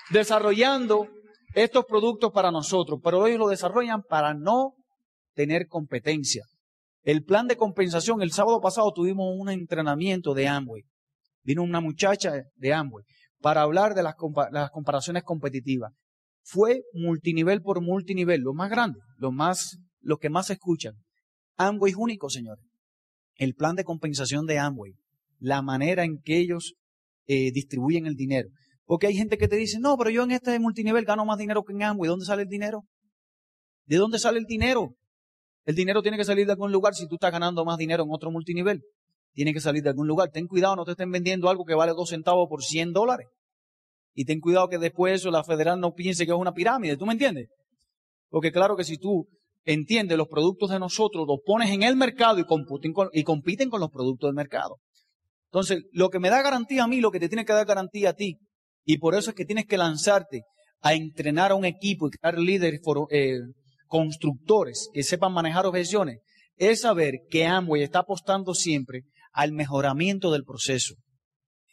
desarrollando 0.09 1.07
estos 1.53 1.85
productos 1.85 2.31
para 2.31 2.51
nosotros, 2.51 3.00
pero 3.03 3.25
ellos 3.27 3.39
lo 3.39 3.47
desarrollan 3.47 4.01
para 4.01 4.33
no 4.33 4.74
tener 5.33 5.67
competencia. 5.67 6.43
El 7.03 7.24
plan 7.24 7.47
de 7.47 7.55
compensación, 7.55 8.21
el 8.21 8.31
sábado 8.31 8.59
pasado 8.59 8.91
tuvimos 8.91 9.27
un 9.38 9.50
entrenamiento 9.50 10.33
de 10.33 10.47
Amway 10.47 10.83
vino 11.45 11.63
una 11.63 11.79
muchacha 11.79 12.33
de 12.55 12.74
Amway 12.74 13.05
para 13.39 13.62
hablar 13.62 13.93
de 13.93 14.03
las, 14.03 14.15
comparaciones 14.71 15.24
competitivas. 15.24 15.93
Fue 16.43 16.81
multinivel 16.93 17.62
por 17.62 17.81
multinivel, 17.81 18.41
lo 18.41 18.53
más 18.53 18.69
grande, 18.69 19.00
lo 19.17 19.31
más, 19.31 19.77
los 20.01 20.19
que 20.19 20.29
más 20.29 20.50
escuchan. 20.50 20.95
Amway 21.57 21.91
es 21.91 21.97
único, 21.97 22.29
señores. 22.29 22.63
El 23.35 23.53
plan 23.53 23.75
de 23.75 23.83
compensación 23.83 24.45
de 24.45 24.59
Amway, 24.59 24.93
la 25.39 25.62
manera 25.62 26.03
en 26.03 26.19
que 26.21 26.38
ellos 26.38 26.75
eh, 27.27 27.51
distribuyen 27.51 28.05
el 28.05 28.15
dinero. 28.15 28.50
Porque 28.85 29.07
hay 29.07 29.15
gente 29.15 29.38
que 29.38 29.47
te 29.47 29.55
dice, 29.55 29.79
no, 29.79 29.97
pero 29.97 30.09
yo 30.09 30.24
en 30.24 30.31
este 30.31 30.57
multinivel 30.59 31.05
gano 31.05 31.25
más 31.25 31.38
dinero 31.38 31.63
que 31.63 31.74
en 31.74 31.83
Amway. 31.83 32.07
¿De 32.07 32.12
dónde 32.12 32.25
sale 32.25 32.43
el 32.43 32.50
dinero? 32.50 32.83
¿De 33.85 33.97
dónde 33.97 34.19
sale 34.19 34.39
el 34.39 34.45
dinero? 34.45 34.95
El 35.65 35.75
dinero 35.75 36.01
tiene 36.01 36.17
que 36.17 36.25
salir 36.25 36.45
de 36.45 36.51
algún 36.51 36.71
lugar 36.71 36.93
si 36.93 37.07
tú 37.07 37.15
estás 37.15 37.31
ganando 37.31 37.65
más 37.65 37.77
dinero 37.77 38.03
en 38.03 38.09
otro 38.12 38.31
multinivel 38.31 38.83
tiene 39.35 39.53
que 39.53 39.59
salir 39.59 39.83
de 39.83 39.89
algún 39.89 40.07
lugar. 40.07 40.31
Ten 40.31 40.47
cuidado, 40.47 40.77
no 40.77 40.85
te 40.85 40.91
estén 40.91 41.12
vendiendo 41.12 41.50
algo 41.50 41.65
que 41.65 41.75
vale 41.75 41.91
dos 41.91 42.09
centavos 42.09 42.47
por 42.50 42.63
100 42.63 42.93
dólares. 42.93 43.27
Y 44.15 44.24
ten 44.24 44.39
cuidado 44.39 44.69
que 44.69 44.77
después 44.79 45.13
eso 45.13 45.29
la 45.29 45.43
federal 45.43 45.79
no 45.79 45.93
piense 45.93 46.25
que 46.25 46.31
es 46.31 46.38
una 46.38 46.53
pirámide. 46.53 46.95
¿Tú 46.95 47.05
me 47.05 47.12
entiendes? 47.12 47.50
Porque 48.29 48.51
claro 48.51 48.77
que 48.77 48.85
si 48.85 48.97
tú 48.97 49.27
entiendes 49.65 50.17
los 50.17 50.27
productos 50.27 50.69
de 50.69 50.79
nosotros, 50.79 51.25
los 51.27 51.39
pones 51.43 51.72
en 51.72 51.84
el 51.84 51.95
mercado 51.95 52.39
y 52.39 52.45
compiten 52.45 52.93
con, 52.93 53.10
y 53.12 53.24
compiten 53.24 53.69
con 53.69 53.81
los 53.81 53.89
productos 53.89 54.27
del 54.27 54.36
mercado. 54.36 54.77
Entonces, 55.51 55.84
lo 55.91 56.10
que 56.10 56.19
me 56.19 56.29
da 56.29 56.41
garantía 56.41 56.84
a 56.84 56.88
mí, 56.88 57.01
lo 57.01 57.12
que 57.12 57.19
te 57.19 57.27
tiene 57.27 57.45
que 57.45 57.53
dar 57.53 57.65
garantía 57.65 58.12
a 58.12 58.13
ti, 58.13 58.38
y 58.84 58.98
por 58.98 59.15
eso 59.15 59.31
es 59.31 59.36
que 59.36 59.45
tienes 59.45 59.65
que 59.65 59.77
lanzarte 59.77 60.43
a 60.81 60.93
entrenar 60.93 61.51
a 61.51 61.55
un 61.55 61.65
equipo 61.65 62.07
y 62.07 62.12
crear 62.12 62.38
líderes 62.38 62.81
eh, 63.10 63.39
constructores 63.88 64.89
que 64.93 65.03
sepan 65.03 65.34
manejar 65.34 65.65
objeciones, 65.65 66.19
es 66.57 66.81
saber 66.81 67.22
que 67.29 67.45
Amway 67.45 67.84
está 67.84 68.00
apostando 68.00 68.53
siempre 68.53 69.03
al 69.31 69.51
mejoramiento 69.51 70.31
del 70.31 70.43
proceso. 70.43 70.95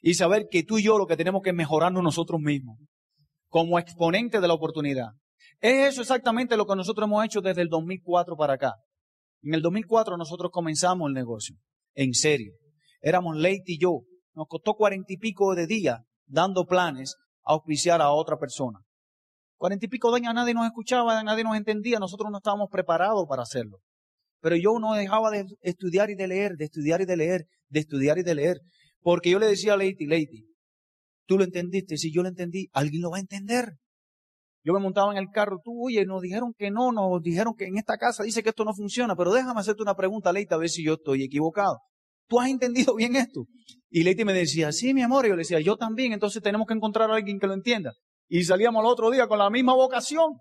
Y 0.01 0.15
saber 0.15 0.47
que 0.51 0.65
tú 0.65 0.79
y 0.79 0.85
yo 0.85 0.99
lo 0.99 1.07
que 1.07 1.17
tenemos 1.17 1.43
que 1.43 1.53
mejorarnos 1.53 2.03
nosotros 2.03 2.41
mismos 2.41 2.79
como 3.49 3.79
exponente 3.79 4.41
de 4.41 4.49
la 4.49 4.55
oportunidad. 4.55 5.09
Es 5.63 5.93
eso 5.93 6.01
exactamente 6.01 6.57
lo 6.57 6.67
que 6.67 6.75
nosotros 6.75 7.07
hemos 7.07 7.25
hecho 7.25 7.41
desde 7.41 7.63
el 7.63 7.69
2004 7.69 8.37
para 8.37 8.55
acá. 8.55 8.75
En 9.43 9.55
el 9.55 9.63
2004 9.63 10.17
nosotros 10.17 10.51
comenzamos 10.53 11.07
el 11.07 11.15
negocio, 11.15 11.55
en 11.95 12.15
serio. 12.15 12.55
Éramos 13.01 13.37
Leite 13.37 13.73
y 13.73 13.79
yo. 13.79 14.01
Nos 14.35 14.49
costó 14.49 14.75
cuarenta 14.75 15.13
y 15.13 15.19
pico 15.19 15.55
de 15.55 15.69
días 15.69 16.01
dando 16.27 16.67
planes 16.67 17.15
a 17.45 17.53
auspiciar 17.53 18.03
a 18.03 18.11
otra 18.11 18.39
persona. 18.39 18.81
Cuarenta 19.57 19.87
y 19.87 19.89
pico 19.89 20.11
de 20.11 20.17
años 20.17 20.35
nadie 20.35 20.53
nos 20.53 20.67
escuchaba, 20.67 21.23
nadie 21.23 21.45
nos 21.45 21.57
entendía, 21.57 22.01
nosotros 22.01 22.33
no 22.33 22.39
estábamos 22.39 22.69
preparados 22.69 23.25
para 23.29 23.43
hacerlo. 23.43 23.79
Pero 24.41 24.57
yo 24.57 24.81
no 24.81 24.95
dejaba 24.95 25.31
de 25.31 25.47
estudiar 25.61 26.11
y 26.11 26.17
de 26.17 26.27
leer, 26.27 26.57
de 26.57 26.65
estudiar 26.65 27.03
y 27.03 27.05
de 27.05 27.17
leer, 27.17 27.47
de 27.69 27.79
estudiar 27.79 28.19
y 28.19 28.25
de 28.25 28.35
leer. 28.35 28.59
Porque 29.01 29.31
yo 29.31 29.39
le 29.39 29.47
decía 29.47 29.75
a 29.75 29.77
Leiti, 29.77 30.07
Leiti, 30.07 30.45
tú 31.29 31.39
lo 31.39 31.45
entendiste, 31.45 31.97
si 31.99 32.13
yo 32.13 32.23
lo 32.23 32.29
entendí, 32.29 32.69
alguien 32.73 33.03
lo 33.03 33.11
va 33.13 33.19
a 33.19 33.21
entender. 33.21 33.77
Yo 34.65 34.73
me 34.73 34.79
montaba 34.79 35.11
en 35.11 35.19
el 35.19 35.29
carro, 35.31 35.61
tú, 35.63 35.73
oye, 35.87 36.05
nos 36.07 36.23
dijeron 36.23 36.55
que 36.57 36.71
no, 36.71 36.93
nos 36.93 37.21
dijeron 37.21 37.55
que 37.57 37.65
en 37.65 37.79
esta 37.79 37.97
casa 37.97 38.23
dice 38.23 38.43
que 38.43 38.51
esto 38.51 38.65
no 38.65 38.73
funciona, 38.73 39.17
pero 39.17 39.33
déjame 39.33 39.61
hacerte 39.61 39.83
una 39.83 39.97
pregunta, 39.97 40.33
Leite, 40.33 40.55
a 40.55 40.59
ver 40.59 40.69
si 40.69 40.85
yo 40.85 40.95
estoy 40.95 41.25
equivocado. 41.25 41.79
¿Tú 42.29 42.39
has 42.39 42.49
entendido 42.49 42.95
bien 42.95 43.17
esto? 43.17 43.47
Y 43.91 44.05
Leite 44.05 44.25
me 44.25 44.33
decía, 44.33 44.71
sí, 44.71 44.95
mi 44.95 45.03
amor, 45.03 45.27
y 45.27 45.31
yo 45.31 45.35
le 45.35 45.41
decía, 45.41 45.59
yo 45.61 45.77
también, 45.77 46.13
entonces 46.13 46.41
tenemos 46.43 46.69
que 46.69 46.75
encontrar 46.75 47.11
a 47.11 47.17
alguien 47.17 47.41
que 47.41 47.47
lo 47.49 47.55
entienda. 47.55 47.93
Y 48.29 48.45
salíamos 48.45 48.85
el 48.85 48.87
otro 48.91 49.11
día 49.11 49.27
con 49.27 49.39
la 49.39 49.51
misma 49.51 49.75
vocación, 49.75 50.39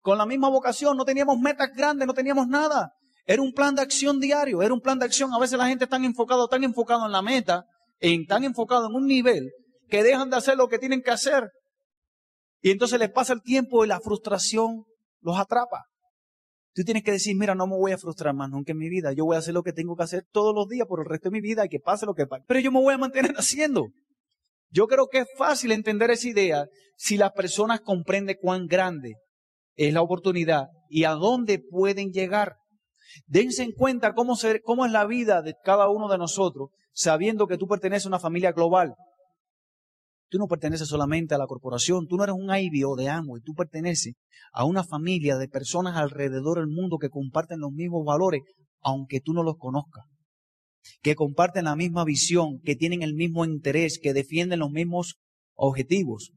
con 0.00 0.18
la 0.18 0.26
misma 0.26 0.50
vocación, 0.50 0.96
no 0.96 1.04
teníamos 1.04 1.38
metas 1.38 1.70
grandes, 1.74 2.06
no 2.06 2.12
teníamos 2.12 2.46
nada. 2.48 2.92
Era 3.24 3.40
un 3.40 3.52
plan 3.52 3.74
de 3.74 3.82
acción 3.82 4.20
diario, 4.20 4.62
era 4.62 4.74
un 4.74 4.80
plan 4.80 4.98
de 4.98 5.06
acción. 5.06 5.32
A 5.32 5.38
veces 5.38 5.56
la 5.56 5.68
gente 5.68 5.84
está 5.84 5.96
enfocado, 5.96 6.46
tan 6.46 6.62
enfocado 6.62 7.06
en 7.06 7.12
la 7.12 7.22
meta, 7.22 7.64
en, 8.00 8.26
tan 8.26 8.44
enfocado 8.44 8.88
en 8.88 8.94
un 8.94 9.06
nivel, 9.06 9.50
que 9.88 10.02
dejan 10.02 10.28
de 10.28 10.36
hacer 10.36 10.56
lo 10.56 10.68
que 10.68 10.78
tienen 10.78 11.02
que 11.02 11.10
hacer 11.10 11.44
y 12.62 12.70
entonces 12.70 12.98
les 12.98 13.10
pasa 13.10 13.32
el 13.32 13.42
tiempo 13.42 13.84
y 13.84 13.88
la 13.88 14.00
frustración 14.00 14.84
los 15.20 15.38
atrapa. 15.38 15.84
Tú 16.74 16.84
tienes 16.84 17.02
que 17.02 17.12
decir, 17.12 17.36
mira, 17.36 17.54
no 17.54 17.66
me 17.66 17.76
voy 17.76 17.92
a 17.92 17.98
frustrar 17.98 18.34
más 18.34 18.48
nunca 18.48 18.72
en 18.72 18.78
mi 18.78 18.88
vida. 18.88 19.12
Yo 19.12 19.26
voy 19.26 19.36
a 19.36 19.40
hacer 19.40 19.52
lo 19.52 19.62
que 19.62 19.72
tengo 19.72 19.94
que 19.94 20.04
hacer 20.04 20.24
todos 20.30 20.54
los 20.54 20.68
días 20.68 20.86
por 20.86 21.00
el 21.00 21.06
resto 21.06 21.28
de 21.28 21.34
mi 21.34 21.40
vida 21.40 21.66
y 21.66 21.68
que 21.68 21.80
pase 21.80 22.06
lo 22.06 22.14
que 22.14 22.26
pase. 22.26 22.44
Pero 22.46 22.60
yo 22.60 22.72
me 22.72 22.80
voy 22.80 22.94
a 22.94 22.98
mantener 22.98 23.32
haciendo. 23.36 23.88
Yo 24.70 24.86
creo 24.86 25.08
que 25.08 25.18
es 25.18 25.26
fácil 25.36 25.72
entender 25.72 26.10
esa 26.10 26.28
idea 26.28 26.66
si 26.96 27.18
las 27.18 27.32
personas 27.32 27.80
comprenden 27.80 28.38
cuán 28.40 28.66
grande 28.68 29.16
es 29.74 29.92
la 29.92 30.00
oportunidad 30.00 30.68
y 30.88 31.04
a 31.04 31.10
dónde 31.10 31.58
pueden 31.58 32.10
llegar. 32.10 32.56
Dense 33.26 33.64
en 33.64 33.72
cuenta 33.72 34.14
cómo, 34.14 34.34
cómo 34.62 34.86
es 34.86 34.92
la 34.92 35.04
vida 35.04 35.42
de 35.42 35.54
cada 35.62 35.90
uno 35.90 36.08
de 36.08 36.16
nosotros, 36.16 36.70
sabiendo 36.92 37.46
que 37.46 37.58
tú 37.58 37.66
perteneces 37.66 38.06
a 38.06 38.08
una 38.08 38.18
familia 38.18 38.52
global. 38.52 38.94
Tú 40.32 40.38
no 40.38 40.46
perteneces 40.46 40.88
solamente 40.88 41.34
a 41.34 41.38
la 41.38 41.46
corporación, 41.46 42.06
tú 42.06 42.16
no 42.16 42.24
eres 42.24 42.34
un 42.34 42.48
IBO 42.50 42.96
de 42.96 43.10
Amway, 43.10 43.42
tú 43.42 43.52
perteneces 43.52 44.14
a 44.54 44.64
una 44.64 44.82
familia 44.82 45.36
de 45.36 45.46
personas 45.46 45.98
alrededor 45.98 46.56
del 46.56 46.68
mundo 46.68 46.96
que 46.96 47.10
comparten 47.10 47.60
los 47.60 47.70
mismos 47.70 48.02
valores, 48.06 48.40
aunque 48.80 49.20
tú 49.20 49.34
no 49.34 49.42
los 49.42 49.58
conozcas. 49.58 50.06
Que 51.02 51.16
comparten 51.16 51.66
la 51.66 51.76
misma 51.76 52.06
visión, 52.06 52.60
que 52.64 52.76
tienen 52.76 53.02
el 53.02 53.12
mismo 53.12 53.44
interés, 53.44 53.98
que 54.02 54.14
defienden 54.14 54.60
los 54.60 54.70
mismos 54.70 55.16
objetivos. 55.54 56.30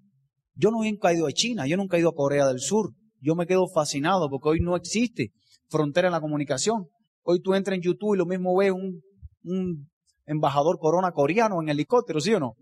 Yo 0.55 0.71
no 0.71 0.83
he 0.83 0.97
caído 0.97 1.25
a 1.25 1.31
China, 1.31 1.65
yo 1.65 1.77
nunca 1.77 1.95
he 1.95 2.01
ido 2.01 2.09
a 2.09 2.15
Corea 2.15 2.47
del 2.47 2.59
Sur. 2.59 2.91
Yo 3.21 3.33
me 3.35 3.47
quedo 3.47 3.65
fascinado 3.73 4.29
porque 4.29 4.49
hoy 4.49 4.59
no 4.59 4.75
existe 4.75 5.31
frontera 5.69 6.09
en 6.09 6.11
la 6.11 6.19
comunicación. 6.19 6.87
Hoy 7.23 7.39
tú 7.39 7.53
entras 7.53 7.77
en 7.77 7.81
YouTube 7.81 8.15
y 8.15 8.17
lo 8.17 8.25
mismo 8.25 8.57
ves 8.57 8.73
un, 8.73 9.01
un 9.45 9.89
embajador 10.25 10.79
corona 10.79 11.13
coreano 11.13 11.61
en 11.61 11.69
helicóptero, 11.69 12.19
¿sí 12.19 12.33
o 12.33 12.41
no? 12.41 12.55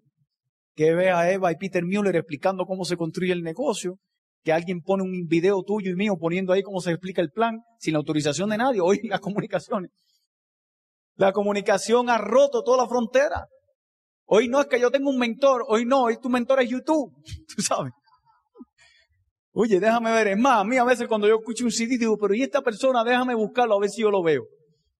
Que 0.75 0.93
ve 0.93 1.11
a 1.11 1.31
Eva 1.31 1.51
y 1.51 1.55
Peter 1.55 1.83
Mueller 1.83 2.15
explicando 2.15 2.65
cómo 2.65 2.85
se 2.85 2.97
construye 2.97 3.31
el 3.31 3.43
negocio, 3.43 3.97
que 4.43 4.51
alguien 4.51 4.81
pone 4.81 5.03
un 5.03 5.27
video 5.27 5.61
tuyo 5.63 5.91
y 5.91 5.95
mío 5.95 6.15
poniendo 6.19 6.53
ahí 6.53 6.61
cómo 6.61 6.81
se 6.81 6.91
explica 6.91 7.21
el 7.21 7.31
plan 7.31 7.59
sin 7.79 7.93
la 7.93 7.99
autorización 7.99 8.49
de 8.49 8.57
nadie. 8.57 8.81
Hoy 8.83 8.99
las 9.03 9.19
comunicaciones. 9.19 9.91
La 11.15 11.31
comunicación 11.31 12.09
ha 12.09 12.17
roto 12.17 12.63
toda 12.63 12.83
la 12.83 12.89
frontera. 12.89 13.45
Hoy 14.25 14.47
no 14.47 14.61
es 14.61 14.67
que 14.67 14.79
yo 14.79 14.89
tenga 14.89 15.09
un 15.09 15.19
mentor, 15.19 15.63
hoy 15.67 15.85
no, 15.85 16.03
hoy 16.03 16.17
tu 16.17 16.29
mentor 16.29 16.61
es 16.61 16.69
YouTube, 16.69 17.13
tú 17.55 17.61
sabes. 17.61 17.91
Oye, 19.51 19.79
déjame 19.79 20.11
ver, 20.11 20.29
es 20.29 20.37
más, 20.37 20.61
a 20.61 20.63
mí 20.63 20.77
a 20.77 20.83
veces 20.83 21.07
cuando 21.07 21.27
yo 21.27 21.35
escucho 21.35 21.65
un 21.65 21.71
CD 21.71 21.97
digo, 21.99 22.17
pero 22.17 22.33
¿y 22.33 22.41
esta 22.41 22.61
persona? 22.61 23.03
Déjame 23.03 23.35
buscarlo 23.35 23.75
a 23.75 23.79
ver 23.79 23.89
si 23.91 24.01
yo 24.01 24.09
lo 24.09 24.23
veo. 24.23 24.45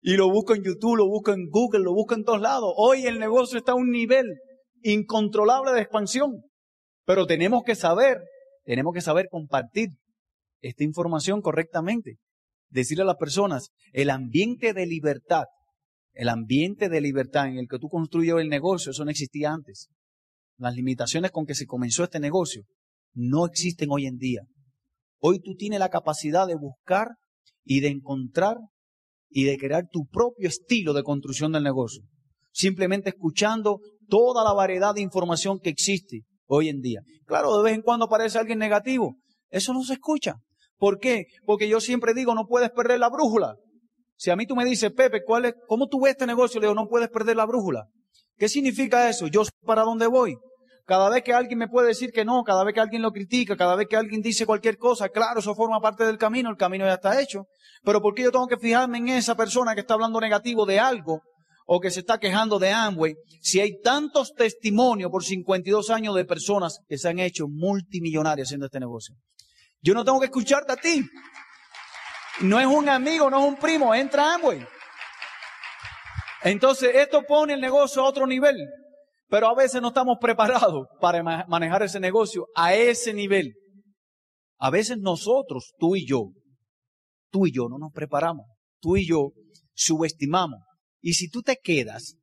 Y 0.02 0.16
lo 0.18 0.30
busco 0.30 0.54
en 0.54 0.64
YouTube, 0.64 0.98
lo 0.98 1.08
busco 1.08 1.32
en 1.32 1.50
Google, 1.50 1.84
lo 1.84 1.94
busco 1.94 2.14
en 2.14 2.24
todos 2.24 2.42
lados. 2.42 2.72
Hoy 2.76 3.08
el 3.08 3.18
negocio 3.18 3.58
está 3.58 3.72
a 3.72 3.76
un 3.76 3.90
nivel 3.90 4.26
incontrolable 4.84 5.72
de 5.72 5.82
expansión. 5.82 6.44
Pero 7.06 7.26
tenemos 7.26 7.64
que 7.64 7.76
saber, 7.76 8.18
tenemos 8.64 8.94
que 8.94 9.02
saber 9.02 9.28
compartir 9.30 9.90
esta 10.62 10.84
información 10.84 11.42
correctamente. 11.42 12.18
Decirle 12.70 13.04
a 13.04 13.08
las 13.08 13.18
personas, 13.18 13.70
el 13.92 14.10
ambiente 14.10 14.74
de 14.74 14.86
libertad, 14.86 15.46
el 16.14 16.30
ambiente 16.30 16.90
de 16.90 17.02
libertad 17.02 17.48
en 17.48 17.58
el 17.58 17.68
que 17.68 17.80
tú 17.80 17.88
construyes 17.90 18.36
el 18.38 18.50
negocio, 18.50 18.92
eso 18.92 19.04
no 19.04 19.12
existía 19.12 19.52
antes. 19.52 19.90
Las 20.58 20.76
limitaciones 20.76 21.32
con 21.32 21.46
que 21.46 21.56
se 21.56 21.66
comenzó 21.66 22.04
este 22.04 22.20
negocio 22.20 22.64
no 23.14 23.46
existen 23.46 23.90
hoy 23.92 24.06
en 24.06 24.18
día. 24.18 24.42
Hoy 25.20 25.40
tú 25.40 25.56
tienes 25.56 25.80
la 25.80 25.90
capacidad 25.90 26.48
de 26.48 26.56
buscar 26.56 27.10
y 27.64 27.80
de 27.80 27.90
encontrar 27.90 28.58
y 29.30 29.46
de 29.46 29.58
crear 29.58 29.86
tu 29.92 30.06
propio 30.06 30.48
estilo 30.48 30.94
de 30.94 31.04
construcción 31.04 31.52
del 31.52 31.64
negocio. 31.64 32.04
Simplemente 32.54 33.10
escuchando 33.10 33.80
toda 34.08 34.44
la 34.44 34.54
variedad 34.54 34.94
de 34.94 35.02
información 35.02 35.60
que 35.60 35.70
existe 35.70 36.22
hoy 36.46 36.70
en 36.70 36.82
día. 36.82 37.02
Claro, 37.26 37.58
de 37.58 37.64
vez 37.64 37.74
en 37.74 37.82
cuando 37.82 38.06
aparece 38.06 38.38
alguien 38.38 38.60
negativo. 38.60 39.16
Eso 39.50 39.74
no 39.74 39.84
se 39.84 39.94
escucha. 39.94 40.36
¿Por 40.78 41.00
qué? 41.00 41.26
Porque 41.46 41.68
yo 41.68 41.82
siempre 41.82 42.14
digo, 42.14 42.36
no 42.36 42.46
puedes 42.46 42.70
perder 42.70 43.00
la 43.00 43.10
brújula. 43.10 43.56
Si 44.18 44.30
a 44.30 44.36
mí 44.36 44.46
tú 44.46 44.56
me 44.56 44.66
dices, 44.66 44.92
Pepe, 44.92 45.24
¿cuál 45.26 45.46
es, 45.46 45.54
¿cómo 45.68 45.88
tú 45.88 46.02
ves 46.02 46.12
este 46.12 46.28
negocio? 46.28 46.62
Le 46.62 46.68
digo, 46.68 46.76
no 46.76 46.88
puedes 46.88 47.10
perder 47.10 47.36
la 47.36 47.46
brújula. 47.46 47.88
¿Qué 48.38 48.48
significa 48.48 49.10
eso? 49.10 49.28
Yo 49.28 49.46
sé 49.46 49.52
para 49.66 49.82
dónde 49.84 50.08
voy. 50.08 50.38
Cada 50.86 51.10
vez 51.10 51.24
que 51.24 51.34
alguien 51.34 51.60
me 51.60 51.70
puede 51.70 51.88
decir 51.88 52.12
que 52.12 52.26
no, 52.26 52.44
cada 52.44 52.64
vez 52.64 52.74
que 52.74 52.82
alguien 52.82 53.02
lo 53.02 53.12
critica, 53.12 53.56
cada 53.56 53.76
vez 53.76 53.88
que 53.88 53.96
alguien 53.96 54.22
dice 54.22 54.46
cualquier 54.46 54.78
cosa, 54.78 55.08
claro, 55.10 55.40
eso 55.40 55.56
forma 55.56 55.80
parte 55.80 56.04
del 56.04 56.18
camino, 56.18 56.50
el 56.50 56.58
camino 56.58 56.86
ya 56.86 56.96
está 56.96 57.22
hecho. 57.22 57.46
Pero 57.84 58.02
¿por 58.02 58.14
qué 58.14 58.24
yo 58.24 58.32
tengo 58.32 58.48
que 58.48 58.58
fijarme 58.58 58.98
en 58.98 59.10
esa 59.10 59.36
persona 59.36 59.76
que 59.76 59.82
está 59.82 59.94
hablando 59.94 60.20
negativo 60.20 60.66
de 60.66 60.80
algo 60.80 61.22
o 61.66 61.80
que 61.80 61.92
se 61.92 62.02
está 62.02 62.20
quejando 62.20 62.60
de 62.60 62.72
Amway, 62.72 63.16
si 63.42 63.60
hay 63.60 63.80
tantos 63.82 64.34
testimonios 64.34 65.10
por 65.10 65.24
52 65.24 65.90
años 65.90 66.16
de 66.16 66.26
personas 66.26 66.80
que 66.88 66.98
se 66.98 67.10
han 67.10 67.20
hecho 67.20 67.48
multimillonarias 67.48 68.48
haciendo 68.48 68.66
este 68.66 68.80
negocio. 68.80 69.16
Yo 69.82 69.94
no 69.94 70.04
tengo 70.04 70.20
que 70.20 70.26
escucharte 70.26 70.74
a 70.74 70.78
ti. 70.78 71.04
No 72.42 72.60
es 72.60 72.66
un 72.66 72.90
amigo, 72.90 73.30
no 73.30 73.40
es 73.40 73.48
un 73.48 73.56
primo, 73.58 73.94
entra 73.94 74.36
Amway. 74.36 74.66
Entonces, 76.44 76.92
esto 76.96 77.24
pone 77.24 77.54
el 77.54 77.62
negocio 77.62 78.02
a 78.02 78.10
otro 78.10 78.28
nivel, 78.28 78.58
pero 79.30 79.48
a 79.48 79.56
veces 79.56 79.82
no 79.82 79.90
estamos 79.90 80.18
preparados 80.20 80.88
para 81.00 81.24
manejar 81.48 81.84
ese 81.84 82.00
negocio 82.00 82.48
a 82.56 82.74
ese 82.74 83.14
nivel. 83.14 83.54
A 84.58 84.70
veces 84.70 84.98
nosotros, 84.98 85.74
tú 85.78 85.96
y 85.96 86.06
yo, 86.06 86.32
tú 87.30 87.48
y 87.48 87.54
yo 87.54 87.68
no 87.70 87.78
nos 87.78 87.92
preparamos, 87.94 88.46
tú 88.82 88.98
y 88.98 89.08
yo 89.08 89.32
subestimamos 89.74 90.60
y 91.04 91.16
si 91.16 91.28
tú 91.28 91.42
te 91.42 91.60
quedas, 91.62 92.16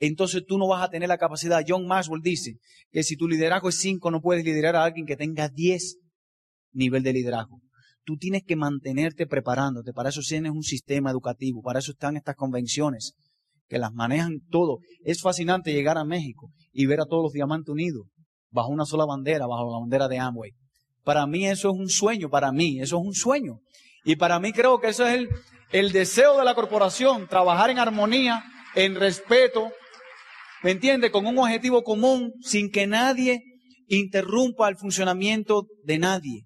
entonces 0.00 0.44
tú 0.46 0.58
no 0.58 0.66
vas 0.66 0.82
a 0.82 0.90
tener 0.90 1.08
la 1.08 1.16
capacidad. 1.16 1.64
John 1.66 1.86
Maxwell 1.86 2.20
dice 2.20 2.58
que 2.90 3.04
si 3.04 3.16
tu 3.16 3.28
liderazgo 3.28 3.68
es 3.68 3.76
5, 3.76 4.10
no 4.10 4.20
puedes 4.20 4.44
liderar 4.44 4.74
a 4.74 4.82
alguien 4.82 5.06
que 5.06 5.16
tenga 5.16 5.48
10 5.48 5.98
nivel 6.72 7.04
de 7.04 7.12
liderazgo. 7.12 7.60
Tú 8.04 8.16
tienes 8.16 8.42
que 8.44 8.56
mantenerte 8.56 9.28
preparándote. 9.28 9.92
Para 9.92 10.08
eso 10.08 10.20
tienes 10.26 10.50
un 10.50 10.64
sistema 10.64 11.10
educativo. 11.10 11.62
Para 11.62 11.78
eso 11.78 11.92
están 11.92 12.16
estas 12.16 12.34
convenciones 12.34 13.14
que 13.68 13.78
las 13.78 13.92
manejan 13.92 14.40
todo. 14.50 14.80
Es 15.04 15.22
fascinante 15.22 15.72
llegar 15.72 15.96
a 15.96 16.04
México 16.04 16.50
y 16.72 16.86
ver 16.86 17.00
a 17.00 17.06
todos 17.06 17.22
los 17.22 17.32
diamantes 17.32 17.68
unidos 17.68 18.08
bajo 18.50 18.70
una 18.70 18.86
sola 18.86 19.04
bandera, 19.06 19.46
bajo 19.46 19.70
la 19.70 19.78
bandera 19.78 20.08
de 20.08 20.18
Amway. 20.18 20.50
Para 21.04 21.28
mí 21.28 21.46
eso 21.46 21.70
es 21.70 21.78
un 21.78 21.88
sueño, 21.88 22.28
para 22.28 22.50
mí 22.50 22.80
eso 22.80 22.98
es 22.98 23.06
un 23.06 23.14
sueño. 23.14 23.60
Y 24.04 24.16
para 24.16 24.40
mí 24.40 24.52
creo 24.52 24.80
que 24.80 24.88
eso 24.88 25.06
es 25.06 25.14
el, 25.14 25.28
el 25.70 25.92
deseo 25.92 26.38
de 26.38 26.44
la 26.44 26.54
corporación, 26.54 27.26
trabajar 27.28 27.70
en 27.70 27.78
armonía, 27.78 28.44
en 28.74 28.94
respeto, 28.94 29.72
¿me 30.62 30.70
entiende? 30.70 31.10
Con 31.10 31.26
un 31.26 31.38
objetivo 31.38 31.82
común, 31.82 32.32
sin 32.40 32.70
que 32.70 32.86
nadie 32.86 33.42
interrumpa 33.88 34.68
el 34.68 34.76
funcionamiento 34.76 35.66
de 35.84 35.98
nadie. 35.98 36.44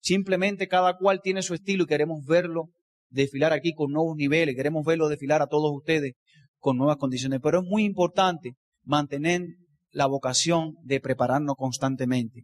Simplemente 0.00 0.68
cada 0.68 0.96
cual 0.96 1.20
tiene 1.22 1.42
su 1.42 1.54
estilo 1.54 1.84
y 1.84 1.86
queremos 1.86 2.24
verlo 2.26 2.70
desfilar 3.08 3.52
aquí 3.52 3.72
con 3.74 3.92
nuevos 3.92 4.16
niveles, 4.16 4.54
queremos 4.54 4.84
verlo 4.84 5.08
desfilar 5.08 5.42
a 5.42 5.46
todos 5.46 5.72
ustedes 5.74 6.12
con 6.58 6.76
nuevas 6.76 6.96
condiciones. 6.96 7.40
Pero 7.42 7.60
es 7.60 7.64
muy 7.66 7.84
importante 7.84 8.52
mantener 8.84 9.42
la 9.90 10.06
vocación 10.06 10.74
de 10.82 11.00
prepararnos 11.00 11.56
constantemente. 11.56 12.42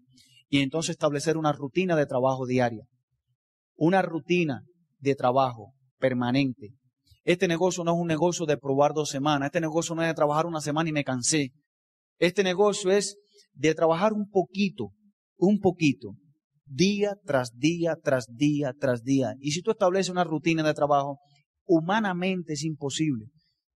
y 0.49 0.61
entonces 0.61 0.90
establecer 0.90 1.38
una 1.38 1.52
rutina 1.52 1.97
de 1.97 2.04
trabajo 2.04 2.44
diaria. 2.44 2.85
Una 3.75 4.02
rutina 4.02 4.61
de 4.99 5.14
trabajo 5.14 5.73
permanente. 6.02 6.75
Este 7.23 7.47
negocio 7.47 7.85
no 7.85 7.92
es 7.92 8.00
un 8.00 8.09
negocio 8.09 8.44
de 8.44 8.56
probar 8.56 8.92
dos 8.92 9.09
semanas. 9.09 9.47
Este 9.47 9.61
negocio 9.61 9.94
no 9.94 10.02
es 10.02 10.09
de 10.09 10.14
trabajar 10.14 10.47
una 10.47 10.61
semana 10.61 10.90
y 10.90 10.92
me 10.92 11.04
cansé. 11.04 11.52
Este 12.18 12.42
negocio 12.42 12.90
es 12.90 13.16
de 13.52 13.73
trabajar 13.75 14.12
un 14.12 14.28
poquito, 14.28 14.90
un 15.37 15.61
poquito, 15.61 16.16
día 16.66 17.12
tras 17.25 17.52
día, 17.56 17.97
tras 18.02 18.26
día, 18.28 18.73
tras 18.78 19.02
día. 19.04 19.35
Y 19.38 19.52
si 19.52 19.62
tú 19.62 19.71
estableces 19.71 20.11
una 20.11 20.25
rutina 20.25 20.64
de 20.64 20.75
trabajo, 20.75 21.21
humanamente 21.64 22.54
es 22.54 22.64
imposible. 22.64 23.26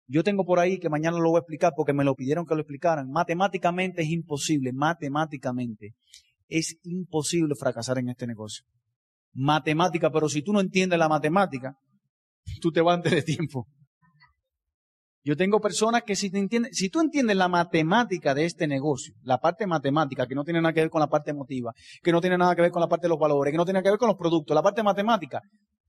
Yo 0.09 0.25
tengo 0.25 0.45
por 0.45 0.59
ahí 0.59 0.79
que 0.79 0.89
mañana 0.89 1.19
lo 1.19 1.31
voy 1.31 1.39
a 1.39 1.41
explicar 1.41 1.73
porque 1.77 1.93
me 1.93 2.05
lo 2.05 2.15
pidieron 2.15 2.47
que 2.47 2.55
lo 2.55 2.63
explicaran. 2.63 3.09
Matemáticamente 3.09 4.03
es 4.03 4.11
imposible, 4.11 4.73
matemáticamente 4.73 5.95
es 6.49 6.79
imposible 6.83 7.55
fracasar 7.55 7.99
en 7.99 8.09
este 8.09 8.27
negocio. 8.27 8.65
Matemática, 9.35 10.11
pero 10.11 10.29
si 10.29 10.43
tú 10.43 10.53
no 10.53 10.61
entiendes 10.61 10.99
la 10.99 11.09
matemática, 11.09 11.75
tú 12.61 12.71
te 12.71 12.81
vas 12.81 12.97
antes 12.97 13.13
de 13.13 13.23
tiempo. 13.23 13.67
Yo 15.25 15.37
tengo 15.37 15.61
personas 15.61 16.05
que 16.05 16.15
si, 16.15 16.31
te 16.31 16.39
entienden, 16.39 16.73
si 16.73 16.89
tú 16.89 17.01
entiendes 17.01 17.37
la 17.37 17.49
matemática 17.49 18.33
de 18.33 18.45
este 18.45 18.69
negocio, 18.69 19.13
la 19.23 19.39
parte 19.39 19.67
matemática, 19.67 20.25
que 20.25 20.37
no 20.37 20.45
tiene 20.45 20.61
nada 20.61 20.73
que 20.73 20.83
ver 20.83 20.91
con 20.91 21.01
la 21.01 21.09
parte 21.09 21.33
emotiva, 21.33 21.73
que 22.01 22.13
no 22.13 22.21
tiene 22.21 22.39
nada 22.39 22.55
que 22.55 22.63
ver 22.63 22.71
con 22.71 22.81
la 22.81 22.87
parte 22.87 23.07
de 23.07 23.09
los 23.09 23.19
valores, 23.19 23.51
que 23.51 23.57
no 23.57 23.65
tiene 23.65 23.79
nada 23.79 23.83
que 23.83 23.91
ver 23.91 23.99
con 23.99 24.07
los 24.07 24.17
productos, 24.17 24.55
la 24.55 24.63
parte 24.63 24.85
matemática, 24.85 25.41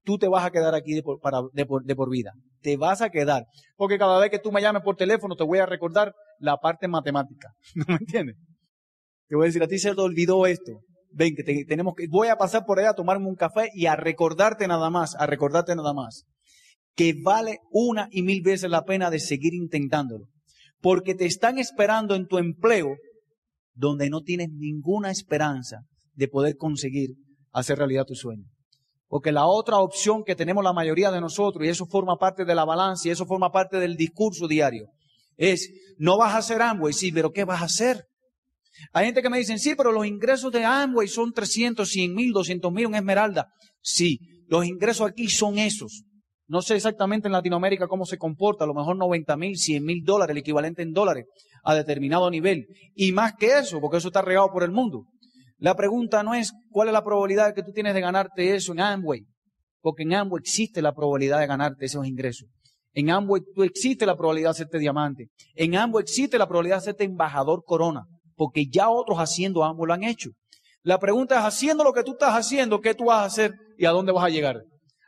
tú 0.07 0.17
te 0.17 0.27
vas 0.27 0.43
a 0.43 0.49
quedar 0.49 0.73
aquí 0.73 0.93
de 0.93 1.03
por, 1.03 1.19
para, 1.19 1.41
de, 1.51 1.65
por, 1.67 1.83
de 1.83 1.95
por 1.95 2.09
vida. 2.09 2.31
Te 2.61 2.77
vas 2.77 3.01
a 3.01 3.09
quedar. 3.09 3.45
Porque 3.75 3.99
cada 3.99 4.17
vez 4.19 4.31
que 4.31 4.39
tú 4.39 4.51
me 4.51 4.61
llames 4.61 4.81
por 4.81 4.95
teléfono 4.95 5.35
te 5.35 5.43
voy 5.43 5.59
a 5.59 5.67
recordar 5.67 6.15
la 6.39 6.57
parte 6.57 6.87
matemática. 6.87 7.49
¿No 7.75 7.85
me 7.87 7.95
entiendes? 7.95 8.37
Te 9.27 9.35
voy 9.35 9.45
a 9.45 9.47
decir, 9.47 9.61
a 9.61 9.67
ti 9.67 9.77
se 9.77 9.93
te 9.93 10.01
olvidó 10.01 10.47
esto. 10.47 10.79
Ven, 11.17 11.33
que 11.35 11.65
tenemos 11.65 11.95
que, 11.95 12.07
voy 12.07 12.27
a 12.27 12.37
pasar 12.37 12.63
por 12.65 12.79
allá 12.79 12.91
a 12.91 12.93
tomarme 12.93 13.25
un 13.25 13.35
café 13.35 13.71
y 13.73 13.87
a 13.87 13.95
recordarte 13.95 14.67
nada 14.67 14.91
más, 14.91 15.15
a 15.15 15.25
recordarte 15.25 15.75
nada 15.75 15.91
más 15.91 16.25
que 16.95 17.13
vale 17.23 17.59
una 17.71 18.07
y 18.11 18.23
mil 18.23 18.41
veces 18.41 18.69
la 18.69 18.83
pena 18.83 19.09
de 19.09 19.19
seguir 19.19 19.53
intentándolo. 19.53 20.25
Porque 20.81 21.15
te 21.15 21.25
están 21.25 21.57
esperando 21.59 22.15
en 22.15 22.27
tu 22.27 22.37
empleo 22.37 22.95
donde 23.73 24.09
no 24.09 24.21
tienes 24.21 24.49
ninguna 24.49 25.11
esperanza 25.11 25.81
de 26.13 26.27
poder 26.27 26.55
conseguir 26.55 27.11
hacer 27.51 27.77
realidad 27.77 28.05
tu 28.05 28.15
sueño. 28.15 28.45
Porque 29.07 29.31
la 29.31 29.45
otra 29.45 29.77
opción 29.77 30.23
que 30.23 30.35
tenemos 30.35 30.63
la 30.63 30.73
mayoría 30.73 31.11
de 31.11 31.21
nosotros, 31.21 31.65
y 31.65 31.69
eso 31.69 31.85
forma 31.85 32.17
parte 32.17 32.45
de 32.45 32.55
la 32.55 32.65
balanza 32.65 33.07
y 33.07 33.11
eso 33.11 33.25
forma 33.25 33.51
parte 33.51 33.77
del 33.77 33.95
discurso 33.95 34.47
diario, 34.47 34.87
es, 35.37 35.69
no 35.97 36.17
vas 36.17 36.33
a 36.33 36.39
hacer 36.39 36.61
Amway, 36.61 36.93
sí, 36.93 37.11
pero 37.11 37.31
¿qué 37.31 37.43
vas 37.43 37.61
a 37.61 37.65
hacer? 37.65 38.05
Hay 38.93 39.05
gente 39.05 39.21
que 39.21 39.29
me 39.29 39.37
dicen, 39.37 39.59
sí, 39.59 39.75
pero 39.75 39.91
los 39.91 40.05
ingresos 40.05 40.51
de 40.51 40.63
Amway 40.63 41.07
son 41.07 41.31
300, 41.33 41.87
100 41.87 42.13
mil, 42.13 42.31
200 42.31 42.71
mil 42.71 42.85
en 42.85 42.95
Esmeralda. 42.95 43.47
Sí, 43.81 44.19
los 44.47 44.65
ingresos 44.65 45.07
aquí 45.09 45.27
son 45.27 45.57
esos. 45.57 46.03
No 46.47 46.61
sé 46.61 46.75
exactamente 46.75 47.27
en 47.27 47.33
Latinoamérica 47.33 47.87
cómo 47.87 48.05
se 48.05 48.17
comporta, 48.17 48.63
a 48.63 48.67
lo 48.67 48.73
mejor 48.73 48.97
90 48.97 49.35
mil, 49.35 49.57
100 49.57 49.83
mil 49.83 50.03
dólares, 50.03 50.31
el 50.31 50.37
equivalente 50.37 50.81
en 50.81 50.93
dólares, 50.93 51.25
a 51.63 51.75
determinado 51.75 52.29
nivel. 52.29 52.67
Y 52.95 53.11
más 53.11 53.33
que 53.37 53.59
eso, 53.59 53.81
porque 53.81 53.97
eso 53.97 54.07
está 54.07 54.21
regado 54.21 54.49
por 54.51 54.63
el 54.63 54.71
mundo. 54.71 55.03
La 55.57 55.75
pregunta 55.75 56.23
no 56.23 56.33
es 56.33 56.53
cuál 56.69 56.87
es 56.87 56.93
la 56.93 57.03
probabilidad 57.03 57.53
que 57.53 57.63
tú 57.63 57.71
tienes 57.73 57.93
de 57.95 58.01
ganarte 58.01 58.55
eso 58.55 58.71
en 58.71 58.79
Amway, 58.79 59.25
porque 59.81 60.03
en 60.03 60.13
Amway 60.13 60.39
existe 60.39 60.81
la 60.81 60.93
probabilidad 60.93 61.39
de 61.39 61.47
ganarte 61.47 61.85
esos 61.85 62.07
ingresos. 62.07 62.47
En 62.93 63.09
Amway 63.09 63.41
tú 63.53 63.63
existe 63.63 64.05
la 64.05 64.15
probabilidad 64.15 64.49
de 64.49 64.51
hacerte 64.51 64.79
diamante. 64.79 65.27
En 65.55 65.75
Amway 65.75 66.03
existe 66.03 66.37
la 66.37 66.47
probabilidad 66.47 66.77
de 66.77 66.81
hacerte 66.81 67.03
embajador 67.03 67.63
corona, 67.65 68.05
porque 68.37 68.67
ya 68.71 68.89
otros 68.89 69.17
haciendo 69.17 69.63
Amway 69.63 69.87
lo 69.87 69.93
han 69.93 70.03
hecho. 70.03 70.29
La 70.83 70.99
pregunta 70.99 71.37
es, 71.39 71.43
haciendo 71.43 71.83
lo 71.83 71.91
que 71.91 72.03
tú 72.03 72.11
estás 72.11 72.33
haciendo, 72.33 72.79
¿qué 72.79 72.93
tú 72.93 73.05
vas 73.05 73.17
a 73.17 73.25
hacer 73.25 73.53
y 73.77 73.85
a 73.85 73.91
dónde 73.91 74.13
vas 74.13 74.23
a 74.23 74.29
llegar? 74.29 74.61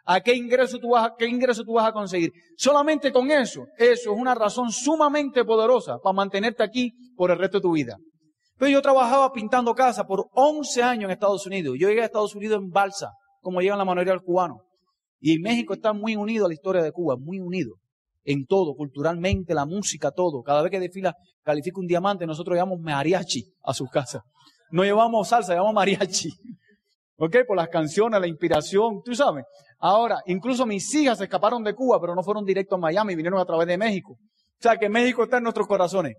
¿A 0.05 0.19
qué 0.21 0.35
ingreso 0.35 0.79
tú 0.79 0.89
vas 0.89 1.05
a, 1.05 1.13
qué 1.17 1.27
ingreso 1.27 1.63
tú 1.63 1.73
vas 1.73 1.87
a 1.87 1.93
conseguir? 1.93 2.31
Solamente 2.57 3.11
con 3.13 3.31
eso, 3.31 3.65
eso 3.77 4.11
es 4.11 4.19
una 4.19 4.33
razón 4.35 4.71
sumamente 4.71 5.45
poderosa 5.45 5.99
para 6.03 6.13
mantenerte 6.13 6.63
aquí 6.63 6.91
por 7.15 7.31
el 7.31 7.37
resto 7.37 7.59
de 7.59 7.61
tu 7.61 7.71
vida. 7.71 7.95
Pero 8.57 8.71
yo 8.71 8.81
trabajaba 8.81 9.31
pintando 9.31 9.73
casa 9.73 10.03
por 10.03 10.25
11 10.33 10.83
años 10.83 11.05
en 11.05 11.11
Estados 11.11 11.45
Unidos. 11.45 11.77
Yo 11.79 11.87
llegué 11.87 12.01
a 12.01 12.05
Estados 12.05 12.35
Unidos 12.35 12.59
en 12.61 12.69
balsa, 12.69 13.11
como 13.39 13.61
llegan 13.61 13.77
la 13.77 13.85
mayoría 13.85 14.11
del 14.11 14.21
cubano. 14.21 14.63
Y 15.21 15.39
México 15.39 15.73
está 15.73 15.93
muy 15.93 16.15
unido 16.15 16.45
a 16.45 16.47
la 16.49 16.55
historia 16.55 16.81
de 16.81 16.91
Cuba, 16.91 17.15
muy 17.17 17.39
unido. 17.39 17.75
En 18.29 18.45
todo, 18.45 18.75
culturalmente, 18.75 19.55
la 19.55 19.65
música, 19.65 20.11
todo. 20.11 20.43
Cada 20.43 20.61
vez 20.61 20.69
que 20.69 20.79
desfila, 20.79 21.15
califica 21.41 21.79
un 21.79 21.87
diamante, 21.87 22.27
nosotros 22.27 22.53
llevamos 22.53 22.79
mariachi 22.79 23.43
a 23.63 23.73
sus 23.73 23.89
casas. 23.89 24.21
No 24.69 24.83
llevamos 24.83 25.29
salsa, 25.29 25.53
llevamos 25.53 25.73
mariachi. 25.73 26.29
¿Ok? 27.17 27.37
Por 27.47 27.57
las 27.57 27.69
canciones, 27.69 28.21
la 28.21 28.27
inspiración, 28.27 29.01
tú 29.03 29.15
sabes. 29.15 29.45
Ahora, 29.79 30.19
incluso 30.27 30.67
mis 30.67 30.93
hijas 30.93 31.17
se 31.17 31.23
escaparon 31.23 31.63
de 31.63 31.73
Cuba, 31.73 31.99
pero 31.99 32.13
no 32.13 32.21
fueron 32.21 32.45
directo 32.45 32.75
a 32.75 32.77
Miami, 32.77 33.15
vinieron 33.15 33.39
a 33.39 33.45
través 33.45 33.67
de 33.67 33.79
México. 33.79 34.13
O 34.13 34.61
sea 34.61 34.77
que 34.77 34.89
México 34.89 35.23
está 35.23 35.37
en 35.37 35.43
nuestros 35.43 35.65
corazones. 35.65 36.15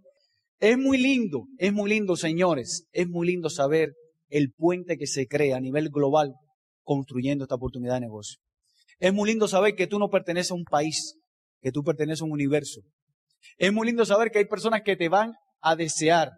Es 0.58 0.76
muy 0.76 0.98
lindo, 0.98 1.44
es 1.58 1.72
muy 1.72 1.90
lindo, 1.90 2.16
señores, 2.16 2.88
es 2.90 3.08
muy 3.08 3.28
lindo 3.28 3.50
saber 3.50 3.92
el 4.30 4.50
puente 4.50 4.96
que 4.98 5.06
se 5.06 5.28
crea 5.28 5.58
a 5.58 5.60
nivel 5.60 5.90
global 5.90 6.34
construyendo 6.82 7.44
esta 7.44 7.54
oportunidad 7.54 7.94
de 7.94 8.00
negocio. 8.00 8.40
Es 8.98 9.14
muy 9.14 9.30
lindo 9.30 9.46
saber 9.46 9.76
que 9.76 9.86
tú 9.86 10.00
no 10.00 10.08
perteneces 10.08 10.50
a 10.50 10.54
un 10.54 10.64
país, 10.64 11.19
que 11.60 11.72
tú 11.72 11.82
perteneces 11.82 12.22
a 12.22 12.24
un 12.24 12.32
universo. 12.32 12.82
Es 13.58 13.72
muy 13.72 13.86
lindo 13.86 14.04
saber 14.04 14.30
que 14.30 14.38
hay 14.38 14.46
personas 14.46 14.82
que 14.84 14.96
te 14.96 15.08
van 15.08 15.34
a 15.60 15.76
desear, 15.76 16.32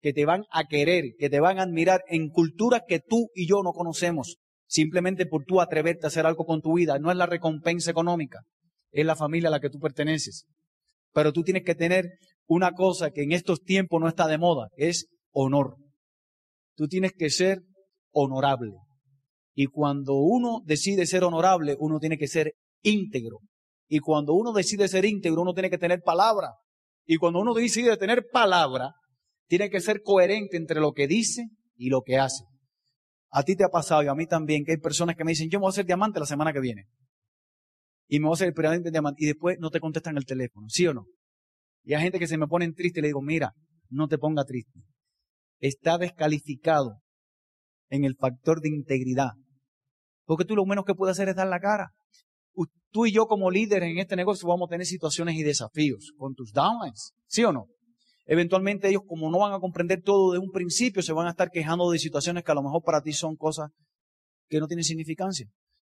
que 0.00 0.12
te 0.12 0.24
van 0.24 0.44
a 0.50 0.64
querer, 0.64 1.14
que 1.18 1.30
te 1.30 1.40
van 1.40 1.58
a 1.58 1.62
admirar 1.62 2.02
en 2.08 2.28
culturas 2.30 2.82
que 2.86 3.00
tú 3.00 3.28
y 3.34 3.48
yo 3.48 3.62
no 3.62 3.72
conocemos, 3.72 4.36
simplemente 4.66 5.26
por 5.26 5.44
tú 5.44 5.60
atreverte 5.60 6.06
a 6.06 6.08
hacer 6.08 6.26
algo 6.26 6.44
con 6.44 6.60
tu 6.60 6.74
vida. 6.74 6.98
No 6.98 7.10
es 7.10 7.16
la 7.16 7.26
recompensa 7.26 7.90
económica, 7.90 8.40
es 8.92 9.04
la 9.04 9.16
familia 9.16 9.48
a 9.48 9.52
la 9.52 9.60
que 9.60 9.70
tú 9.70 9.78
perteneces. 9.78 10.46
Pero 11.12 11.32
tú 11.32 11.42
tienes 11.42 11.64
que 11.64 11.74
tener 11.74 12.18
una 12.46 12.72
cosa 12.72 13.10
que 13.10 13.22
en 13.22 13.32
estos 13.32 13.62
tiempos 13.62 14.00
no 14.00 14.08
está 14.08 14.26
de 14.26 14.38
moda, 14.38 14.68
es 14.76 15.08
honor. 15.32 15.76
Tú 16.76 16.86
tienes 16.86 17.12
que 17.12 17.30
ser 17.30 17.60
honorable. 18.12 18.72
Y 19.54 19.66
cuando 19.66 20.14
uno 20.14 20.62
decide 20.64 21.06
ser 21.06 21.24
honorable, 21.24 21.76
uno 21.78 21.98
tiene 21.98 22.16
que 22.16 22.28
ser 22.28 22.54
íntegro. 22.82 23.40
Y 23.88 24.00
cuando 24.00 24.34
uno 24.34 24.52
decide 24.52 24.86
ser 24.86 25.04
íntegro, 25.04 25.42
uno 25.42 25.54
tiene 25.54 25.70
que 25.70 25.78
tener 25.78 26.02
palabra. 26.02 26.52
Y 27.06 27.16
cuando 27.16 27.40
uno 27.40 27.54
decide 27.54 27.96
tener 27.96 28.28
palabra, 28.30 28.92
tiene 29.46 29.70
que 29.70 29.80
ser 29.80 30.02
coherente 30.02 30.58
entre 30.58 30.78
lo 30.78 30.92
que 30.92 31.06
dice 31.06 31.48
y 31.74 31.88
lo 31.88 32.02
que 32.02 32.18
hace. 32.18 32.44
A 33.30 33.42
ti 33.42 33.56
te 33.56 33.64
ha 33.64 33.68
pasado 33.68 34.02
y 34.02 34.08
a 34.08 34.14
mí 34.14 34.26
también 34.26 34.64
que 34.64 34.72
hay 34.72 34.78
personas 34.78 35.16
que 35.16 35.24
me 35.24 35.32
dicen, 35.32 35.48
yo 35.48 35.58
me 35.58 35.62
voy 35.62 35.68
a 35.68 35.70
hacer 35.70 35.86
diamante 35.86 36.20
la 36.20 36.26
semana 36.26 36.52
que 36.52 36.60
viene. 36.60 36.84
Y 38.08 38.20
me 38.20 38.26
voy 38.26 38.32
a 38.32 38.34
hacer 38.34 38.54
el 38.56 38.82
diamante. 38.92 39.24
Y 39.24 39.26
después 39.26 39.58
no 39.58 39.70
te 39.70 39.80
contestan 39.80 40.16
el 40.16 40.26
teléfono, 40.26 40.68
¿sí 40.68 40.86
o 40.86 40.94
no? 40.94 41.06
Y 41.82 41.94
hay 41.94 42.02
gente 42.02 42.18
que 42.18 42.26
se 42.26 42.36
me 42.36 42.46
pone 42.46 42.70
triste 42.72 43.00
y 43.00 43.02
le 43.02 43.08
digo, 43.08 43.22
mira, 43.22 43.54
no 43.88 44.08
te 44.08 44.18
ponga 44.18 44.44
triste. 44.44 44.80
Está 45.60 45.96
descalificado 45.96 47.00
en 47.88 48.04
el 48.04 48.16
factor 48.16 48.60
de 48.60 48.68
integridad. 48.68 49.30
Porque 50.24 50.44
tú 50.44 50.54
lo 50.54 50.66
menos 50.66 50.84
que 50.84 50.94
puedes 50.94 51.16
hacer 51.16 51.30
es 51.30 51.36
dar 51.36 51.48
la 51.48 51.60
cara. 51.60 51.92
Tú 52.90 53.06
y 53.06 53.12
yo 53.12 53.26
como 53.26 53.50
líderes 53.50 53.90
en 53.90 53.98
este 53.98 54.16
negocio 54.16 54.48
vamos 54.48 54.68
a 54.68 54.70
tener 54.70 54.86
situaciones 54.86 55.36
y 55.36 55.42
desafíos 55.42 56.12
con 56.16 56.34
tus 56.34 56.52
downlines, 56.52 57.12
¿sí 57.26 57.44
o 57.44 57.52
no? 57.52 57.66
Eventualmente 58.24 58.88
ellos, 58.88 59.02
como 59.06 59.30
no 59.30 59.38
van 59.38 59.52
a 59.52 59.58
comprender 59.58 60.02
todo 60.02 60.32
de 60.32 60.38
un 60.38 60.50
principio, 60.50 61.02
se 61.02 61.12
van 61.12 61.26
a 61.26 61.30
estar 61.30 61.50
quejando 61.50 61.90
de 61.90 61.98
situaciones 61.98 62.44
que 62.44 62.52
a 62.52 62.54
lo 62.54 62.62
mejor 62.62 62.82
para 62.82 63.00
ti 63.00 63.12
son 63.12 63.36
cosas 63.36 63.70
que 64.48 64.60
no 64.60 64.66
tienen 64.66 64.84
significancia. 64.84 65.48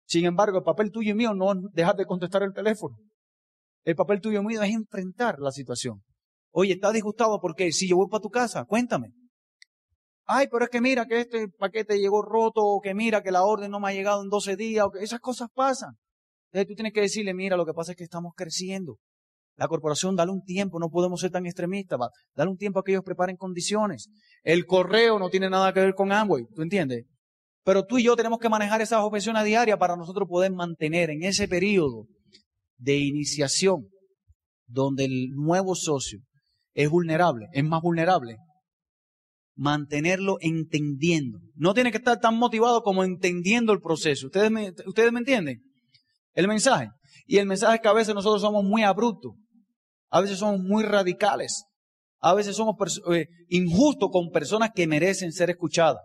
Sin 0.05 0.25
embargo, 0.25 0.57
el 0.57 0.63
papel 0.63 0.91
tuyo 0.91 1.11
y 1.11 1.15
mío 1.15 1.33
no 1.33 1.51
es 1.51 1.57
dejar 1.73 1.95
de 1.95 2.05
contestar 2.05 2.43
el 2.43 2.53
teléfono. 2.53 2.97
El 3.83 3.95
papel 3.95 4.21
tuyo 4.21 4.41
y 4.41 4.45
mío 4.45 4.61
es 4.61 4.71
enfrentar 4.71 5.39
la 5.39 5.51
situación. 5.51 6.01
Oye, 6.51 6.73
¿estás 6.73 6.93
disgustado 6.93 7.39
porque 7.39 7.71
si 7.71 7.87
yo 7.87 7.97
voy 7.97 8.07
para 8.09 8.21
tu 8.21 8.29
casa? 8.29 8.65
Cuéntame. 8.65 9.09
Ay, 10.25 10.47
pero 10.51 10.65
es 10.65 10.69
que 10.69 10.81
mira 10.81 11.05
que 11.05 11.21
este 11.21 11.49
paquete 11.49 11.99
llegó 11.99 12.21
roto, 12.21 12.61
o 12.63 12.79
que 12.79 12.93
mira 12.93 13.21
que 13.21 13.31
la 13.31 13.43
orden 13.43 13.71
no 13.71 13.79
me 13.79 13.89
ha 13.89 13.93
llegado 13.93 14.21
en 14.23 14.29
12 14.29 14.55
días, 14.55 14.85
o 14.85 14.91
que 14.91 15.03
esas 15.03 15.19
cosas 15.19 15.49
pasan. 15.53 15.95
Entonces 16.53 16.67
tú 16.67 16.75
tienes 16.75 16.93
que 16.93 17.01
decirle, 17.01 17.33
mira, 17.33 17.57
lo 17.57 17.65
que 17.65 17.73
pasa 17.73 17.93
es 17.93 17.97
que 17.97 18.03
estamos 18.03 18.33
creciendo. 18.35 18.99
La 19.55 19.67
corporación, 19.67 20.15
dale 20.15 20.31
un 20.31 20.43
tiempo, 20.43 20.79
no 20.79 20.89
podemos 20.89 21.19
ser 21.19 21.31
tan 21.31 21.47
extremistas, 21.47 21.99
dale 22.35 22.51
un 22.51 22.57
tiempo 22.57 22.79
a 22.79 22.83
que 22.83 22.91
ellos 22.91 23.03
preparen 23.03 23.37
condiciones. 23.37 24.07
El 24.43 24.67
correo 24.67 25.17
no 25.17 25.29
tiene 25.29 25.49
nada 25.49 25.73
que 25.73 25.79
ver 25.79 25.95
con 25.95 26.11
Amway, 26.11 26.45
¿tú 26.53 26.61
entiendes? 26.61 27.05
Pero 27.63 27.85
tú 27.85 27.97
y 27.97 28.03
yo 28.03 28.15
tenemos 28.15 28.37
que 28.37 28.49
manejar 28.49 28.81
esas 28.81 28.99
objeciones 28.99 29.45
diarias 29.45 29.79
para 29.79 29.95
nosotros 29.95 30.27
poder 30.29 30.51
mantener 30.51 31.09
en 31.09 31.23
ese 31.23 31.47
periodo 31.47 32.05
de 32.77 32.97
iniciación 32.97 33.87
donde 34.67 35.05
el 35.05 35.29
nuevo 35.31 35.73
socio 35.73 36.19
es 36.75 36.89
vulnerable, 36.89 37.47
es 37.53 37.63
más 37.63 37.81
vulnerable, 37.81 38.37
mantenerlo 39.55 40.37
entendiendo. 40.39 41.39
No 41.55 41.73
tiene 41.73 41.89
que 41.89 41.97
estar 41.97 42.19
tan 42.19 42.37
motivado 42.37 42.83
como 42.83 43.03
entendiendo 43.03 43.73
el 43.73 43.81
proceso. 43.81 44.27
¿Ustedes 44.27 44.51
me, 44.51 44.71
¿Ustedes 44.85 45.11
me 45.11 45.19
entienden? 45.19 45.72
El 46.33 46.47
mensaje. 46.47 46.89
Y 47.25 47.37
el 47.37 47.45
mensaje 47.45 47.75
es 47.75 47.81
que 47.81 47.87
a 47.87 47.93
veces 47.93 48.13
nosotros 48.13 48.41
somos 48.41 48.63
muy 48.63 48.83
abruptos. 48.83 49.33
A 50.09 50.21
veces 50.21 50.37
somos 50.37 50.59
muy 50.59 50.83
radicales. 50.83 51.65
A 52.19 52.33
veces 52.33 52.55
somos 52.55 52.75
eh, 53.11 53.27
injustos 53.49 54.09
con 54.11 54.31
personas 54.31 54.71
que 54.73 54.87
merecen 54.87 55.31
ser 55.31 55.49
escuchadas. 55.49 56.01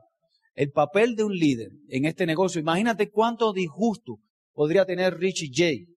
el 0.54 0.72
papel 0.72 1.14
de 1.14 1.22
un 1.22 1.32
líder 1.32 1.70
en 1.88 2.04
este 2.04 2.26
negocio, 2.26 2.60
imagínate 2.60 3.10
cuánto 3.10 3.52
disgusto 3.52 4.16
podría 4.52 4.84
tener 4.84 5.16
Richie 5.16 5.52
J 5.54 5.92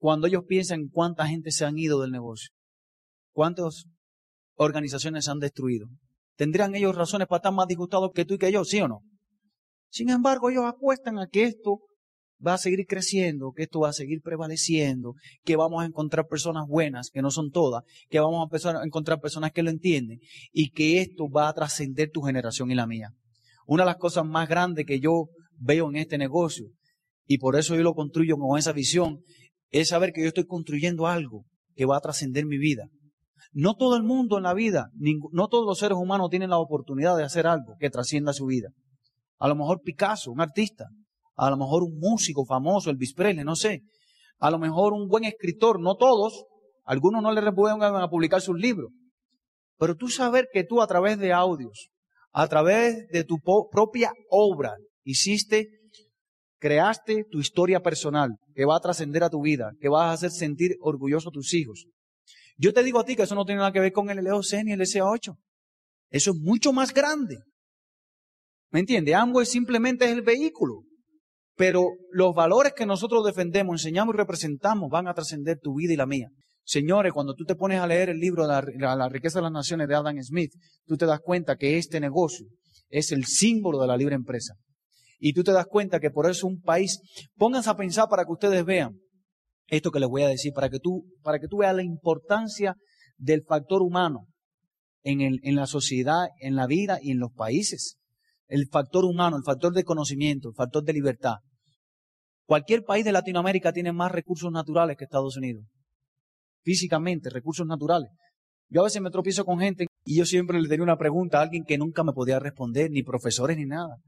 cuando 0.00 0.26
ellos 0.26 0.42
piensan 0.48 0.88
cuánta 0.88 1.28
gente 1.28 1.52
se 1.52 1.64
han 1.64 1.78
ido 1.78 2.00
del 2.00 2.10
negocio, 2.10 2.50
cuántas 3.32 3.84
organizaciones 4.56 5.26
se 5.26 5.30
han 5.30 5.38
destruido. 5.38 5.86
¿Tendrían 6.36 6.74
ellos 6.74 6.96
razones 6.96 7.28
para 7.28 7.36
estar 7.36 7.52
más 7.52 7.68
disgustados 7.68 8.10
que 8.12 8.24
tú 8.24 8.34
y 8.34 8.38
que 8.38 8.50
yo, 8.50 8.64
sí 8.64 8.80
o 8.80 8.88
no? 8.88 9.02
Sin 9.90 10.08
embargo, 10.08 10.50
ellos 10.50 10.64
apuestan 10.64 11.18
a 11.18 11.28
que 11.28 11.44
esto 11.44 11.78
va 12.44 12.54
a 12.54 12.58
seguir 12.58 12.86
creciendo, 12.86 13.52
que 13.52 13.64
esto 13.64 13.80
va 13.80 13.90
a 13.90 13.92
seguir 13.92 14.20
prevaleciendo, 14.22 15.14
que 15.44 15.56
vamos 15.56 15.82
a 15.82 15.86
encontrar 15.86 16.26
personas 16.26 16.64
buenas, 16.66 17.10
que 17.10 17.22
no 17.22 17.30
son 17.30 17.50
todas, 17.50 17.84
que 18.08 18.20
vamos 18.20 18.40
a 18.40 18.44
empezar 18.44 18.76
a 18.76 18.84
encontrar 18.84 19.20
personas 19.20 19.52
que 19.52 19.62
lo 19.62 19.70
entienden 19.70 20.20
y 20.52 20.70
que 20.70 21.00
esto 21.00 21.28
va 21.28 21.48
a 21.48 21.52
trascender 21.52 22.10
tu 22.10 22.22
generación 22.22 22.70
y 22.70 22.74
la 22.74 22.86
mía. 22.86 23.10
Una 23.66 23.84
de 23.84 23.90
las 23.90 23.96
cosas 23.96 24.24
más 24.24 24.48
grandes 24.48 24.86
que 24.86 25.00
yo 25.00 25.28
veo 25.58 25.88
en 25.90 25.96
este 25.96 26.18
negocio, 26.18 26.66
y 27.26 27.38
por 27.38 27.56
eso 27.56 27.76
yo 27.76 27.82
lo 27.82 27.94
construyo 27.94 28.36
con 28.36 28.58
esa 28.58 28.72
visión, 28.72 29.20
es 29.70 29.88
saber 29.88 30.12
que 30.12 30.22
yo 30.22 30.28
estoy 30.28 30.46
construyendo 30.46 31.06
algo 31.06 31.44
que 31.76 31.84
va 31.84 31.96
a 31.96 32.00
trascender 32.00 32.46
mi 32.46 32.58
vida. 32.58 32.88
No 33.52 33.74
todo 33.74 33.96
el 33.96 34.02
mundo 34.02 34.36
en 34.36 34.44
la 34.44 34.54
vida, 34.54 34.90
no 35.32 35.48
todos 35.48 35.66
los 35.66 35.78
seres 35.78 35.96
humanos 35.96 36.30
tienen 36.30 36.50
la 36.50 36.58
oportunidad 36.58 37.16
de 37.16 37.24
hacer 37.24 37.46
algo 37.46 37.76
que 37.78 37.90
trascienda 37.90 38.32
su 38.32 38.46
vida. 38.46 38.70
A 39.38 39.48
lo 39.48 39.54
mejor 39.54 39.80
Picasso, 39.82 40.30
un 40.30 40.40
artista, 40.40 40.86
a 41.40 41.48
lo 41.48 41.56
mejor 41.56 41.82
un 41.82 41.98
músico 41.98 42.44
famoso, 42.44 42.90
Elvis 42.90 43.14
Presley, 43.14 43.44
no 43.44 43.56
sé. 43.56 43.82
A 44.40 44.50
lo 44.50 44.58
mejor 44.58 44.92
un 44.92 45.08
buen 45.08 45.24
escritor, 45.24 45.80
no 45.80 45.96
todos. 45.96 46.44
Algunos 46.84 47.22
no 47.22 47.32
le 47.32 47.52
pueden 47.52 47.78
publicar 48.10 48.42
sus 48.42 48.58
libros. 48.58 48.90
Pero 49.78 49.94
tú 49.96 50.08
saber 50.08 50.48
que 50.52 50.64
tú 50.64 50.82
a 50.82 50.86
través 50.86 51.18
de 51.18 51.32
audios, 51.32 51.88
a 52.32 52.46
través 52.46 53.08
de 53.08 53.24
tu 53.24 53.38
propia 53.70 54.12
obra, 54.28 54.74
hiciste, 55.02 55.68
creaste 56.58 57.24
tu 57.30 57.40
historia 57.40 57.80
personal 57.80 58.36
que 58.54 58.66
va 58.66 58.76
a 58.76 58.80
trascender 58.80 59.24
a 59.24 59.30
tu 59.30 59.40
vida, 59.40 59.70
que 59.80 59.88
vas 59.88 60.10
a 60.10 60.12
hacer 60.12 60.32
sentir 60.32 60.76
orgulloso 60.80 61.30
a 61.30 61.32
tus 61.32 61.54
hijos. 61.54 61.86
Yo 62.58 62.74
te 62.74 62.82
digo 62.82 63.00
a 63.00 63.04
ti 63.04 63.16
que 63.16 63.22
eso 63.22 63.34
no 63.34 63.46
tiene 63.46 63.60
nada 63.60 63.72
que 63.72 63.80
ver 63.80 63.92
con 63.92 64.10
el 64.10 64.22
LOC 64.22 64.62
ni 64.64 64.72
el 64.72 64.80
SA8. 64.80 65.34
Eso 66.10 66.30
es 66.32 66.36
mucho 66.36 66.74
más 66.74 66.92
grande. 66.92 67.38
¿Me 68.70 68.80
entiendes? 68.80 69.14
Amway 69.14 69.46
simplemente 69.46 70.04
es 70.04 70.10
el 70.10 70.20
vehículo. 70.20 70.82
Pero 71.60 71.90
los 72.10 72.32
valores 72.34 72.72
que 72.74 72.86
nosotros 72.86 73.22
defendemos, 73.22 73.74
enseñamos 73.74 74.14
y 74.14 74.16
representamos 74.16 74.88
van 74.88 75.08
a 75.08 75.12
trascender 75.12 75.58
tu 75.62 75.74
vida 75.74 75.92
y 75.92 75.96
la 75.96 76.06
mía. 76.06 76.30
Señores, 76.64 77.12
cuando 77.12 77.34
tú 77.34 77.44
te 77.44 77.54
pones 77.54 77.80
a 77.80 77.86
leer 77.86 78.08
el 78.08 78.18
libro 78.18 78.46
de 78.46 78.78
la, 78.78 79.08
riqueza 79.10 79.40
de 79.40 79.42
las 79.42 79.52
naciones 79.52 79.86
de 79.86 79.94
Adam 79.94 80.16
Smith, 80.22 80.52
tú 80.86 80.96
te 80.96 81.04
das 81.04 81.20
cuenta 81.22 81.56
que 81.56 81.76
este 81.76 82.00
negocio 82.00 82.46
es 82.88 83.12
el 83.12 83.26
símbolo 83.26 83.78
de 83.78 83.88
la 83.88 83.98
libre 83.98 84.14
empresa. 84.14 84.54
Y 85.18 85.34
tú 85.34 85.44
te 85.44 85.52
das 85.52 85.66
cuenta 85.66 86.00
que 86.00 86.10
por 86.10 86.30
eso 86.30 86.46
un 86.46 86.62
país, 86.62 86.98
pónganse 87.36 87.68
a 87.68 87.76
pensar 87.76 88.08
para 88.08 88.24
que 88.24 88.32
ustedes 88.32 88.64
vean 88.64 88.98
esto 89.66 89.90
que 89.90 90.00
les 90.00 90.08
voy 90.08 90.22
a 90.22 90.28
decir, 90.28 90.54
para 90.54 90.70
que 90.70 90.78
tú, 90.78 91.04
para 91.22 91.40
que 91.40 91.46
tú 91.46 91.58
veas 91.58 91.76
la 91.76 91.82
importancia 91.82 92.74
del 93.18 93.42
factor 93.46 93.82
humano 93.82 94.28
en, 95.02 95.20
el, 95.20 95.40
en 95.42 95.56
la 95.56 95.66
sociedad, 95.66 96.28
en 96.40 96.56
la 96.56 96.66
vida 96.66 97.00
y 97.02 97.10
en 97.10 97.18
los 97.18 97.32
países. 97.32 97.98
El 98.46 98.66
factor 98.66 99.04
humano, 99.04 99.36
el 99.36 99.44
factor 99.44 99.74
de 99.74 99.84
conocimiento, 99.84 100.48
el 100.48 100.54
factor 100.54 100.84
de 100.84 100.94
libertad. 100.94 101.34
Cualquier 102.50 102.82
país 102.82 103.04
de 103.04 103.12
Latinoamérica 103.12 103.72
tiene 103.72 103.92
más 103.92 104.10
recursos 104.10 104.50
naturales 104.50 104.96
que 104.96 105.04
Estados 105.04 105.36
Unidos. 105.36 105.64
Físicamente, 106.64 107.30
recursos 107.30 107.64
naturales. 107.64 108.10
Yo 108.68 108.80
a 108.80 108.84
veces 108.86 109.00
me 109.00 109.12
tropiezo 109.12 109.44
con 109.44 109.60
gente 109.60 109.86
y 110.04 110.18
yo 110.18 110.24
siempre 110.24 110.60
le 110.60 110.68
tenía 110.68 110.82
una 110.82 110.96
pregunta 110.96 111.38
a 111.38 111.42
alguien 111.42 111.62
que 111.62 111.78
nunca 111.78 112.02
me 112.02 112.12
podía 112.12 112.40
responder, 112.40 112.90
ni 112.90 113.04
profesores 113.04 113.56
ni 113.56 113.66
nada. 113.66 113.98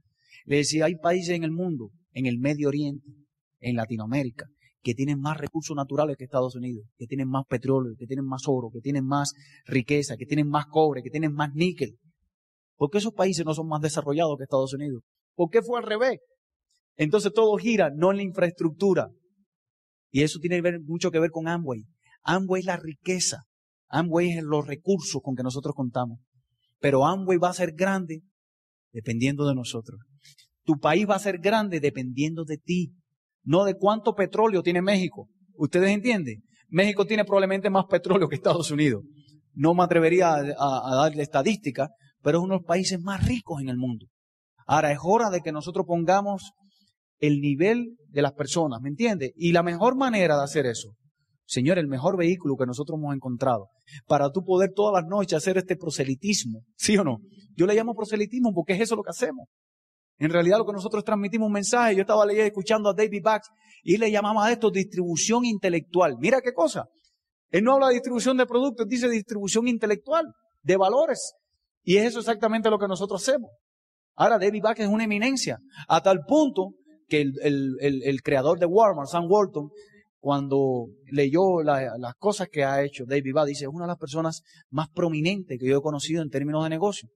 Le 0.44 0.56
decía, 0.56 0.86
hay 0.86 0.96
países 0.96 1.36
en 1.36 1.44
el 1.44 1.52
mundo, 1.52 1.90
en 2.14 2.26
el 2.26 2.40
Medio 2.40 2.66
Oriente, 2.66 3.06
en 3.60 3.76
Latinoamérica, 3.76 4.46
que 4.82 4.94
tienen 4.94 5.20
más 5.20 5.38
recursos 5.38 5.76
naturales 5.76 6.16
que 6.16 6.24
Estados 6.24 6.56
Unidos, 6.56 6.84
que 6.98 7.06
tienen 7.06 7.28
más 7.28 7.44
petróleo, 7.48 7.94
que 7.96 8.08
tienen 8.08 8.26
más 8.26 8.42
oro, 8.48 8.70
que 8.72 8.80
tienen 8.80 9.06
más 9.06 9.34
riqueza, 9.66 10.16
que 10.16 10.26
tienen 10.26 10.48
más 10.48 10.66
cobre, 10.66 11.04
que 11.04 11.10
tienen 11.10 11.32
más 11.32 11.54
níquel. 11.54 11.96
¿Por 12.76 12.90
qué 12.90 12.98
esos 12.98 13.14
países 13.14 13.46
no 13.46 13.54
son 13.54 13.68
más 13.68 13.82
desarrollados 13.82 14.36
que 14.36 14.42
Estados 14.42 14.74
Unidos? 14.74 15.04
¿Por 15.36 15.48
qué 15.48 15.62
fue 15.62 15.78
al 15.78 15.86
revés? 15.86 16.18
Entonces 16.96 17.32
todo 17.32 17.56
gira, 17.56 17.90
no 17.94 18.10
en 18.10 18.18
la 18.18 18.22
infraestructura. 18.22 19.08
Y 20.10 20.22
eso 20.22 20.38
tiene 20.38 20.60
mucho 20.80 21.10
que 21.10 21.18
ver 21.18 21.30
con 21.30 21.48
Amway. 21.48 21.84
Amway 22.22 22.60
es 22.60 22.66
la 22.66 22.76
riqueza. 22.76 23.42
Amway 23.88 24.30
es 24.32 24.42
los 24.42 24.66
recursos 24.66 25.20
con 25.22 25.34
que 25.34 25.42
nosotros 25.42 25.74
contamos. 25.74 26.18
Pero 26.78 27.06
Amway 27.06 27.38
va 27.38 27.50
a 27.50 27.54
ser 27.54 27.72
grande 27.72 28.22
dependiendo 28.92 29.46
de 29.46 29.54
nosotros. 29.54 30.00
Tu 30.64 30.78
país 30.78 31.08
va 31.08 31.16
a 31.16 31.20
ser 31.20 31.38
grande 31.38 31.80
dependiendo 31.80 32.44
de 32.44 32.58
ti, 32.58 32.94
no 33.42 33.64
de 33.64 33.74
cuánto 33.74 34.14
petróleo 34.14 34.62
tiene 34.62 34.82
México. 34.82 35.28
¿Ustedes 35.54 35.90
entienden? 35.90 36.42
México 36.68 37.04
tiene 37.04 37.24
probablemente 37.24 37.68
más 37.68 37.84
petróleo 37.86 38.28
que 38.28 38.36
Estados 38.36 38.70
Unidos. 38.70 39.02
No 39.52 39.74
me 39.74 39.82
atrevería 39.82 40.34
a, 40.34 40.96
darle 40.96 41.22
estadística, 41.22 41.90
pero 42.22 42.38
es 42.38 42.44
uno 42.44 42.54
de 42.54 42.60
los 42.60 42.66
países 42.66 43.00
más 43.00 43.26
ricos 43.26 43.60
en 43.60 43.68
el 43.68 43.76
mundo. 43.76 44.06
Ahora 44.66 44.92
es 44.92 44.98
hora 45.02 45.30
de 45.30 45.40
que 45.40 45.52
nosotros 45.52 45.84
pongamos 45.86 46.52
el 47.22 47.40
nivel 47.40 47.96
de 48.08 48.20
las 48.20 48.32
personas, 48.32 48.80
¿me 48.82 48.88
entiende? 48.88 49.32
Y 49.36 49.52
la 49.52 49.62
mejor 49.62 49.96
manera 49.96 50.36
de 50.36 50.42
hacer 50.42 50.66
eso, 50.66 50.96
Señor, 51.46 51.78
el 51.78 51.86
mejor 51.86 52.16
vehículo 52.18 52.56
que 52.56 52.66
nosotros 52.66 52.98
hemos 52.98 53.14
encontrado 53.14 53.68
para 54.06 54.30
tú 54.30 54.42
poder 54.42 54.72
todas 54.74 55.00
las 55.00 55.08
noches 55.08 55.34
hacer 55.34 55.56
este 55.56 55.76
proselitismo, 55.76 56.64
¿sí 56.76 56.96
o 56.98 57.04
no? 57.04 57.18
Yo 57.56 57.66
le 57.66 57.74
llamo 57.74 57.94
proselitismo 57.94 58.52
porque 58.52 58.72
es 58.72 58.80
eso 58.80 58.96
lo 58.96 59.02
que 59.02 59.10
hacemos. 59.10 59.46
En 60.18 60.30
realidad 60.30 60.58
lo 60.58 60.66
que 60.66 60.72
nosotros 60.72 61.04
transmitimos 61.04 61.46
un 61.46 61.52
mensaje, 61.52 61.94
yo 61.94 62.00
estaba 62.00 62.26
leyendo, 62.26 62.48
escuchando 62.48 62.90
a 62.90 62.94
David 62.94 63.22
Bax 63.22 63.48
y 63.84 63.98
le 63.98 64.10
llamamos 64.10 64.44
a 64.44 64.50
esto 64.50 64.70
distribución 64.70 65.44
intelectual. 65.44 66.16
Mira 66.18 66.40
qué 66.40 66.52
cosa. 66.52 66.86
Él 67.50 67.62
no 67.62 67.74
habla 67.74 67.88
de 67.88 67.94
distribución 67.94 68.36
de 68.36 68.46
productos, 68.46 68.88
dice 68.88 69.08
distribución 69.08 69.68
intelectual, 69.68 70.26
de 70.62 70.76
valores. 70.76 71.34
Y 71.84 71.98
es 71.98 72.06
eso 72.06 72.18
exactamente 72.18 72.68
lo 72.68 72.78
que 72.78 72.88
nosotros 72.88 73.22
hacemos. 73.22 73.50
Ahora 74.16 74.38
David 74.38 74.62
Bax 74.62 74.80
es 74.80 74.88
una 74.88 75.04
eminencia, 75.04 75.58
a 75.86 76.00
tal 76.00 76.20
punto 76.26 76.72
que 77.12 77.20
el, 77.20 78.22
creador 78.22 78.58
de 78.58 78.64
Walmart, 78.64 79.06
Sam 79.06 79.26
Walton, 79.28 79.68
cuando 80.18 80.86
leyó 81.10 81.62
las 81.62 82.14
cosas 82.16 82.48
que 82.50 82.64
ha 82.64 82.82
hecho 82.82 83.04
David 83.06 83.34
Bá, 83.34 83.44
dice, 83.44 83.64
es 83.64 83.70
una 83.70 83.84
de 83.84 83.88
las 83.88 83.98
personas 83.98 84.40
más 84.70 84.88
prominentes 84.88 85.58
que 85.60 85.68
yo 85.68 85.76
he 85.76 85.82
conocido 85.82 86.22
en 86.22 86.30
términos 86.30 86.64
de 86.64 86.70
negocio. 86.70 87.10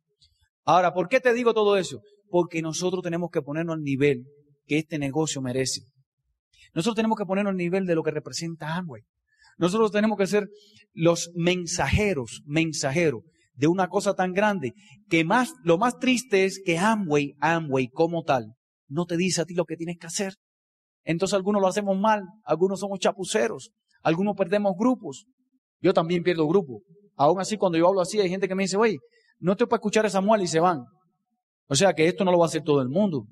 Ahora, 0.67 0.93
¿por 0.93 1.09
qué 1.09 1.19
te 1.19 1.33
digo 1.33 1.55
todo 1.55 1.79
eso? 1.79 2.03
Porque 2.29 2.61
nosotros 2.61 3.03
tenemos 3.03 3.31
que 3.33 3.41
ponernos 3.41 3.77
al 3.77 3.81
nivel 3.81 4.27
que 4.67 4.77
este 4.77 4.99
negocio 4.99 5.41
merece. 5.41 5.81
Nosotros 6.75 6.97
tenemos 6.97 7.17
que 7.17 7.25
ponernos 7.25 7.53
al 7.53 7.57
nivel 7.57 7.87
de 7.87 7.95
lo 7.95 8.03
que 8.03 8.11
representa 8.11 8.77
Amway. 8.77 9.01
Nosotros 9.57 9.93
tenemos 9.93 10.19
que 10.19 10.27
ser 10.27 10.51
los 10.93 11.31
mensajeros, 11.35 12.43
mensajeros 12.45 13.23
de 13.55 13.67
una 13.67 13.89
cosa 13.89 14.13
tan 14.13 14.35
grande 14.35 14.75
que 15.09 15.25
más, 15.25 15.55
lo 15.65 15.79
más 15.79 15.99
triste 15.99 16.45
es 16.45 16.61
que 16.63 16.77
Amway, 16.77 17.35
Amway 17.41 17.89
como 17.89 18.25
tal, 18.25 18.53
no 18.89 19.05
te 19.07 19.17
dice 19.17 19.43
a 19.43 19.45
ti 19.45 19.55
lo 19.55 19.65
que 19.65 19.77
tienes 19.77 19.99
que 19.99 20.07
hacer. 20.07 20.35
Entonces 21.05 21.35
algunos 21.35 21.63
lo 21.63 21.69
hacemos 21.69 21.99
mal, 21.99 22.23
algunos 22.45 22.81
somos 22.81 22.99
chapuceros, 22.99 23.71
algunos 24.03 24.37
perdemos 24.37 24.73
grupos. 24.77 25.27
Yo 25.81 25.93
también 25.93 26.23
pierdo 26.23 26.47
grupos. 26.49 26.83
Aún 27.15 27.41
así, 27.41 27.57
cuando 27.57 27.79
yo 27.79 27.89
hablo 27.89 28.01
así, 28.01 28.21
hay 28.21 28.29
gente 28.29 28.49
que 28.49 28.55
me 28.55 28.65
dice, 28.65 28.77
oye, 28.77 28.99
no 29.39 29.53
estoy 29.53 29.67
para 29.67 29.79
escuchar 29.79 30.05
a 30.07 30.11
Samuel 30.11 30.43
y 30.43 30.49
se 30.49 30.61
van. 30.61 30.81
O 31.69 31.75
sea 31.75 31.93
que 31.95 32.07
esto 32.07 32.25
no 32.25 32.33
lo 32.33 32.39
va 32.39 32.47
a 32.47 32.49
hacer 32.49 32.63
todo 32.63 32.83
el 32.83 32.89
mundo. 32.89 33.27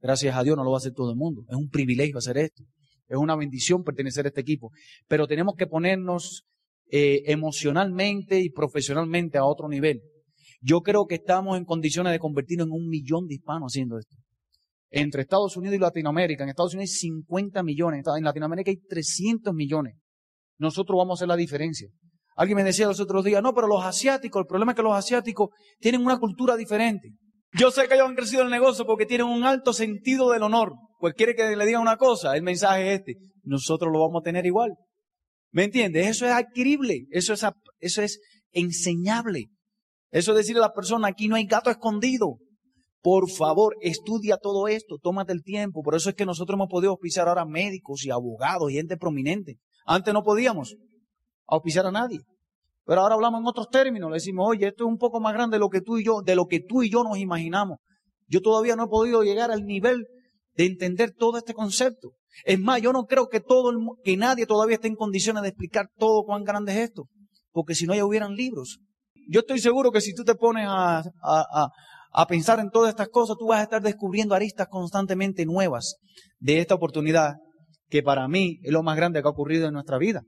Gracias 0.00 0.34
a 0.34 0.42
Dios 0.42 0.56
no 0.56 0.64
lo 0.64 0.70
va 0.70 0.76
a 0.76 0.78
hacer 0.78 0.92
todo 0.92 1.10
el 1.10 1.16
mundo. 1.16 1.44
Es 1.48 1.56
un 1.56 1.68
privilegio 1.68 2.18
hacer 2.18 2.38
esto. 2.38 2.64
Es 3.08 3.16
una 3.16 3.36
bendición 3.36 3.84
pertenecer 3.84 4.24
a 4.26 4.28
este 4.28 4.40
equipo. 4.40 4.70
Pero 5.06 5.26
tenemos 5.26 5.54
que 5.56 5.66
ponernos 5.66 6.44
eh, 6.90 7.22
emocionalmente 7.26 8.40
y 8.40 8.50
profesionalmente 8.50 9.38
a 9.38 9.44
otro 9.44 9.68
nivel. 9.68 10.00
Yo 10.60 10.80
creo 10.80 11.06
que 11.06 11.16
estamos 11.16 11.58
en 11.58 11.64
condiciones 11.64 12.12
de 12.12 12.18
convertirnos 12.18 12.66
en 12.66 12.72
un 12.72 12.88
millón 12.88 13.26
de 13.26 13.34
hispanos 13.34 13.72
haciendo 13.72 13.98
esto 13.98 14.16
entre 14.90 15.22
Estados 15.22 15.56
Unidos 15.56 15.76
y 15.76 15.80
Latinoamérica. 15.80 16.44
En 16.44 16.50
Estados 16.50 16.74
Unidos 16.74 16.90
hay 16.90 16.96
50 17.10 17.62
millones, 17.62 18.04
en 18.16 18.24
Latinoamérica 18.24 18.70
hay 18.70 18.78
300 18.78 19.54
millones. 19.54 19.94
Nosotros 20.58 20.96
vamos 20.96 21.16
a 21.16 21.18
hacer 21.18 21.28
la 21.28 21.36
diferencia. 21.36 21.88
Alguien 22.36 22.56
me 22.56 22.64
decía 22.64 22.86
los 22.86 23.00
otros 23.00 23.24
días, 23.24 23.42
no, 23.42 23.52
pero 23.52 23.66
los 23.66 23.84
asiáticos, 23.84 24.40
el 24.40 24.46
problema 24.46 24.72
es 24.72 24.76
que 24.76 24.82
los 24.82 24.94
asiáticos 24.94 25.50
tienen 25.80 26.04
una 26.04 26.18
cultura 26.18 26.56
diferente. 26.56 27.10
Yo 27.52 27.70
sé 27.70 27.88
que 27.88 27.94
ellos 27.94 28.08
han 28.08 28.14
crecido 28.14 28.42
en 28.42 28.48
el 28.48 28.52
negocio 28.52 28.86
porque 28.86 29.06
tienen 29.06 29.26
un 29.26 29.44
alto 29.44 29.72
sentido 29.72 30.30
del 30.30 30.42
honor. 30.42 30.74
Pues 31.00 31.14
quiere 31.14 31.34
que 31.34 31.56
le 31.56 31.66
diga 31.66 31.80
una 31.80 31.96
cosa, 31.96 32.36
el 32.36 32.42
mensaje 32.42 32.92
es 32.92 33.00
este. 33.00 33.14
Nosotros 33.42 33.92
lo 33.92 34.00
vamos 34.00 34.20
a 34.20 34.24
tener 34.24 34.46
igual. 34.46 34.74
¿Me 35.50 35.64
entiendes? 35.64 36.06
Eso 36.06 36.26
es 36.26 36.32
adquirible, 36.32 37.06
eso 37.10 37.32
es, 37.32 37.44
eso 37.80 38.02
es 38.02 38.20
enseñable. 38.52 39.46
Eso 40.10 40.32
es 40.32 40.38
decirle 40.38 40.60
a 40.60 40.68
la 40.68 40.72
persona, 40.72 41.08
aquí 41.08 41.28
no 41.28 41.36
hay 41.36 41.46
gato 41.46 41.70
escondido. 41.70 42.38
Por 43.00 43.30
favor, 43.30 43.76
estudia 43.80 44.36
todo 44.36 44.66
esto, 44.68 44.98
tómate 45.00 45.32
el 45.32 45.42
tiempo. 45.42 45.82
Por 45.82 45.94
eso 45.94 46.10
es 46.10 46.16
que 46.16 46.26
nosotros 46.26 46.56
hemos 46.56 46.68
podido 46.68 46.90
auspiciar 46.90 47.28
ahora 47.28 47.44
médicos 47.44 48.04
y 48.04 48.10
abogados 48.10 48.70
y 48.70 48.74
gente 48.74 48.96
prominente. 48.96 49.56
Antes 49.86 50.12
no 50.12 50.22
podíamos 50.22 50.74
auspiciar 51.46 51.86
a 51.86 51.92
nadie. 51.92 52.20
Pero 52.84 53.02
ahora 53.02 53.14
hablamos 53.14 53.40
en 53.40 53.46
otros 53.46 53.68
términos. 53.68 54.10
Le 54.10 54.14
decimos, 54.14 54.46
oye, 54.48 54.68
esto 54.68 54.84
es 54.84 54.88
un 54.88 54.98
poco 54.98 55.20
más 55.20 55.34
grande 55.34 55.56
de 55.56 55.60
lo 55.60 55.68
que 55.68 55.80
tú 55.80 55.98
y 55.98 56.04
yo, 56.04 56.22
de 56.22 56.34
lo 56.34 56.46
que 56.46 56.60
tú 56.60 56.82
y 56.82 56.90
yo 56.90 57.04
nos 57.04 57.18
imaginamos. 57.18 57.78
Yo 58.26 58.40
todavía 58.40 58.76
no 58.76 58.84
he 58.84 58.88
podido 58.88 59.22
llegar 59.22 59.50
al 59.50 59.64
nivel 59.64 60.06
de 60.54 60.66
entender 60.66 61.12
todo 61.16 61.38
este 61.38 61.54
concepto. 61.54 62.12
Es 62.44 62.58
más, 62.58 62.82
yo 62.82 62.92
no 62.92 63.04
creo 63.04 63.28
que 63.28 63.40
todo 63.40 63.72
que 64.02 64.16
nadie 64.16 64.46
todavía 64.46 64.76
esté 64.76 64.88
en 64.88 64.96
condiciones 64.96 65.42
de 65.42 65.50
explicar 65.50 65.88
todo 65.96 66.24
cuán 66.24 66.44
grande 66.44 66.72
es 66.72 66.78
esto, 66.78 67.04
porque 67.52 67.74
si 67.74 67.86
no 67.86 67.94
ya 67.94 68.04
hubieran 68.04 68.34
libros. 68.34 68.80
Yo 69.28 69.40
estoy 69.40 69.58
seguro 69.60 69.92
que 69.92 70.00
si 70.00 70.14
tú 70.14 70.24
te 70.24 70.34
pones 70.34 70.66
a, 70.66 70.98
a, 70.98 71.02
a 71.22 71.68
pensar 72.26 72.58
en 72.58 72.70
todas 72.70 72.90
estas 72.90 73.08
cosas, 73.08 73.36
tú 73.38 73.46
vas 73.46 73.60
a 73.60 73.62
estar 73.62 73.82
descubriendo 73.82 74.34
aristas 74.34 74.66
constantemente 74.68 75.46
nuevas 75.46 75.96
de 76.38 76.58
esta 76.60 76.74
oportunidad 76.74 77.34
que 77.88 78.02
para 78.02 78.26
mí 78.28 78.58
es 78.62 78.72
lo 78.72 78.82
más 78.82 78.96
grande 78.96 79.22
que 79.22 79.28
ha 79.28 79.30
ocurrido 79.30 79.66
en 79.66 79.74
nuestra 79.74 79.98
vida. 79.98 80.22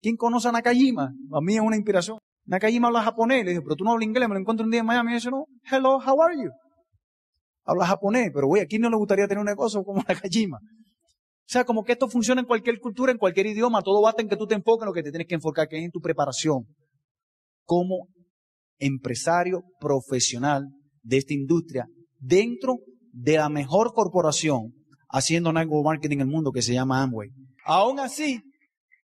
¿Quién 0.00 0.16
conoce 0.16 0.48
a 0.48 0.52
Nakajima? 0.52 1.12
A 1.32 1.40
mí 1.40 1.54
es 1.54 1.60
una 1.60 1.76
inspiración. 1.76 2.18
Nakajima 2.46 2.88
habla 2.88 3.02
japonés. 3.02 3.44
Le 3.44 3.50
dije, 3.50 3.62
pero 3.62 3.76
tú 3.76 3.84
no 3.84 3.92
hablas 3.92 4.06
inglés. 4.06 4.28
Me 4.28 4.34
lo 4.34 4.40
encuentro 4.40 4.64
un 4.64 4.70
día 4.70 4.80
en 4.80 4.86
Miami 4.86 5.12
y 5.12 5.14
dice, 5.14 5.30
no, 5.30 5.44
hello, 5.70 5.98
how 5.98 6.22
are 6.22 6.36
you? 6.36 6.50
Habla 7.64 7.86
japonés. 7.86 8.30
Pero 8.34 8.46
güey, 8.46 8.62
¿a 8.62 8.66
quién 8.66 8.82
no 8.82 8.90
le 8.90 8.96
gustaría 8.96 9.28
tener 9.28 9.40
un 9.40 9.46
negocio 9.46 9.82
como 9.84 10.02
Nakajima? 10.08 10.58
O 10.58 11.52
sea, 11.52 11.64
como 11.64 11.84
que 11.84 11.92
esto 11.92 12.08
funciona 12.08 12.40
en 12.40 12.46
cualquier 12.46 12.78
cultura, 12.80 13.12
en 13.12 13.18
cualquier 13.18 13.46
idioma. 13.46 13.82
Todo 13.82 14.00
basta 14.00 14.22
en 14.22 14.28
que 14.28 14.36
tú 14.36 14.46
te 14.46 14.54
enfoques 14.54 14.82
en 14.82 14.86
lo 14.86 14.92
que 14.92 15.02
te 15.02 15.10
tienes 15.10 15.26
que 15.28 15.34
enfocar, 15.34 15.68
que 15.68 15.78
es 15.78 15.84
en 15.84 15.90
tu 15.90 16.00
preparación. 16.00 16.64
Como 17.64 18.08
empresario 18.78 19.62
profesional 19.78 20.68
de 21.02 21.18
esta 21.18 21.34
industria 21.34 21.86
dentro 22.18 22.78
de 23.12 23.36
la 23.36 23.48
mejor 23.48 23.92
corporación 23.92 24.74
haciendo 25.08 25.52
network 25.52 25.84
marketing 25.84 26.16
en 26.16 26.20
el 26.22 26.26
mundo 26.28 26.52
que 26.52 26.62
se 26.62 26.72
llama 26.72 27.02
Amway. 27.02 27.30
Aún 27.64 27.98
así, 27.98 28.42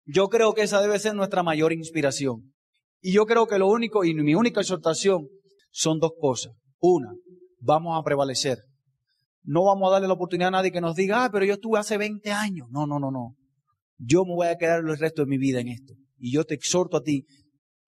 yo 0.05 0.29
creo 0.29 0.55
que 0.55 0.63
esa 0.63 0.81
debe 0.81 0.99
ser 0.99 1.15
nuestra 1.15 1.43
mayor 1.43 1.73
inspiración. 1.73 2.53
Y 3.01 3.13
yo 3.13 3.27
creo 3.27 3.47
que 3.47 3.59
lo 3.59 3.69
único 3.69 4.05
y 4.05 4.15
mi 4.15 4.35
única 4.35 4.61
exhortación 4.61 5.29
son 5.71 5.99
dos 5.99 6.13
cosas. 6.21 6.53
Una, 6.79 7.13
vamos 7.61 7.99
a 7.99 8.03
prevalecer. 8.03 8.59
No 9.43 9.65
vamos 9.65 9.89
a 9.89 9.93
darle 9.93 10.09
la 10.09 10.15
oportunidad 10.15 10.49
a 10.49 10.53
nadie 10.53 10.73
que 10.73 10.81
nos 10.81 10.97
diga, 10.97 11.25
ah, 11.25 11.31
pero 11.31 11.45
yo 11.45 11.55
estuve 11.55 11.79
hace 11.79 11.97
20 11.99 12.33
años. 12.33 12.69
No, 12.71 12.87
no, 12.87 12.99
no, 12.99 13.11
no. 13.11 13.37
Yo 13.99 14.25
me 14.25 14.35
voy 14.35 14.49
a 14.49 14.57
quedar 14.57 14.81
el 14.81 14.99
resto 14.99 15.23
de 15.23 15.29
mi 15.29 15.39
vida 15.39 15.61
en 15.61 15.69
esto. 15.69 15.95
Y 16.19 16.33
yo 16.33 16.45
te 16.45 16.55
exhorto 16.55 16.97
a 16.97 17.03
ti 17.03 17.27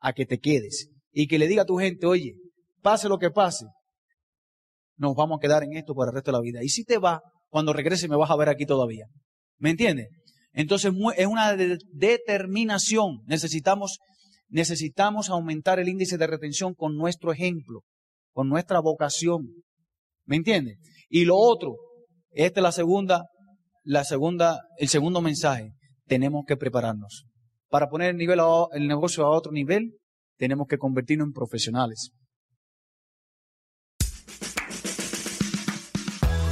a 0.01 0.13
que 0.13 0.27
te 0.27 0.39
quedes 0.39 0.91
y 1.13 1.27
que 1.27 1.39
le 1.39 1.49
diga 1.49 1.63
a 1.63 1.67
tu 1.67 1.77
gente, 1.77 2.07
oye, 2.07 2.35
pase 2.81 3.09
lo 3.09 3.19
que 3.19 3.31
pase, 3.31 3.67
nos 4.99 5.15
vamos 5.15 5.39
a 5.39 5.41
quedar 5.41 5.65
en 5.65 5.77
esto 5.77 5.95
por 5.95 6.09
el 6.09 6.15
resto 6.15 6.31
de 6.31 6.37
la 6.37 6.43
vida. 6.43 6.63
Y 6.63 6.69
si 6.69 6.85
te 6.85 6.99
va, 6.99 7.23
cuando 7.49 7.73
regrese 7.73 8.09
me 8.09 8.17
vas 8.17 8.31
a 8.31 8.37
ver 8.37 8.49
aquí 8.49 8.67
todavía. 8.67 9.07
¿Me 9.59 9.71
entiendes? 9.71 10.09
Entonces 10.53 10.93
es 11.17 11.27
una 11.27 11.57
determinación. 11.57 13.23
Necesitamos, 13.27 13.99
necesitamos 14.49 15.31
aumentar 15.31 15.79
el 15.79 15.89
índice 15.89 16.19
de 16.19 16.27
retención 16.27 16.75
con 16.75 16.97
nuestro 16.97 17.33
ejemplo, 17.33 17.83
con 18.33 18.49
nuestra 18.49 18.81
vocación. 18.81 19.49
¿Me 20.25 20.37
entiendes? 20.37 20.79
Y 21.09 21.25
lo 21.25 21.37
otro, 21.37 21.77
esta 22.31 22.61
es 22.61 22.63
la 22.63 22.73
segunda, 22.73 23.27
la 23.85 24.05
segunda, 24.05 24.61
el 24.79 24.89
segundo 24.89 25.21
mensaje. 25.21 25.73
Tenemos 26.07 26.45
que 26.47 26.57
prepararnos. 26.57 27.25
Para 27.69 27.89
poner 27.89 28.11
el, 28.11 28.17
nivel 28.17 28.41
el 28.73 28.89
negocio 28.89 29.25
a 29.25 29.31
otro 29.31 29.53
nivel, 29.53 29.93
tenemos 30.37 30.67
que 30.67 30.79
convertirnos 30.79 31.27
en 31.27 31.33
profesionales. 31.33 32.13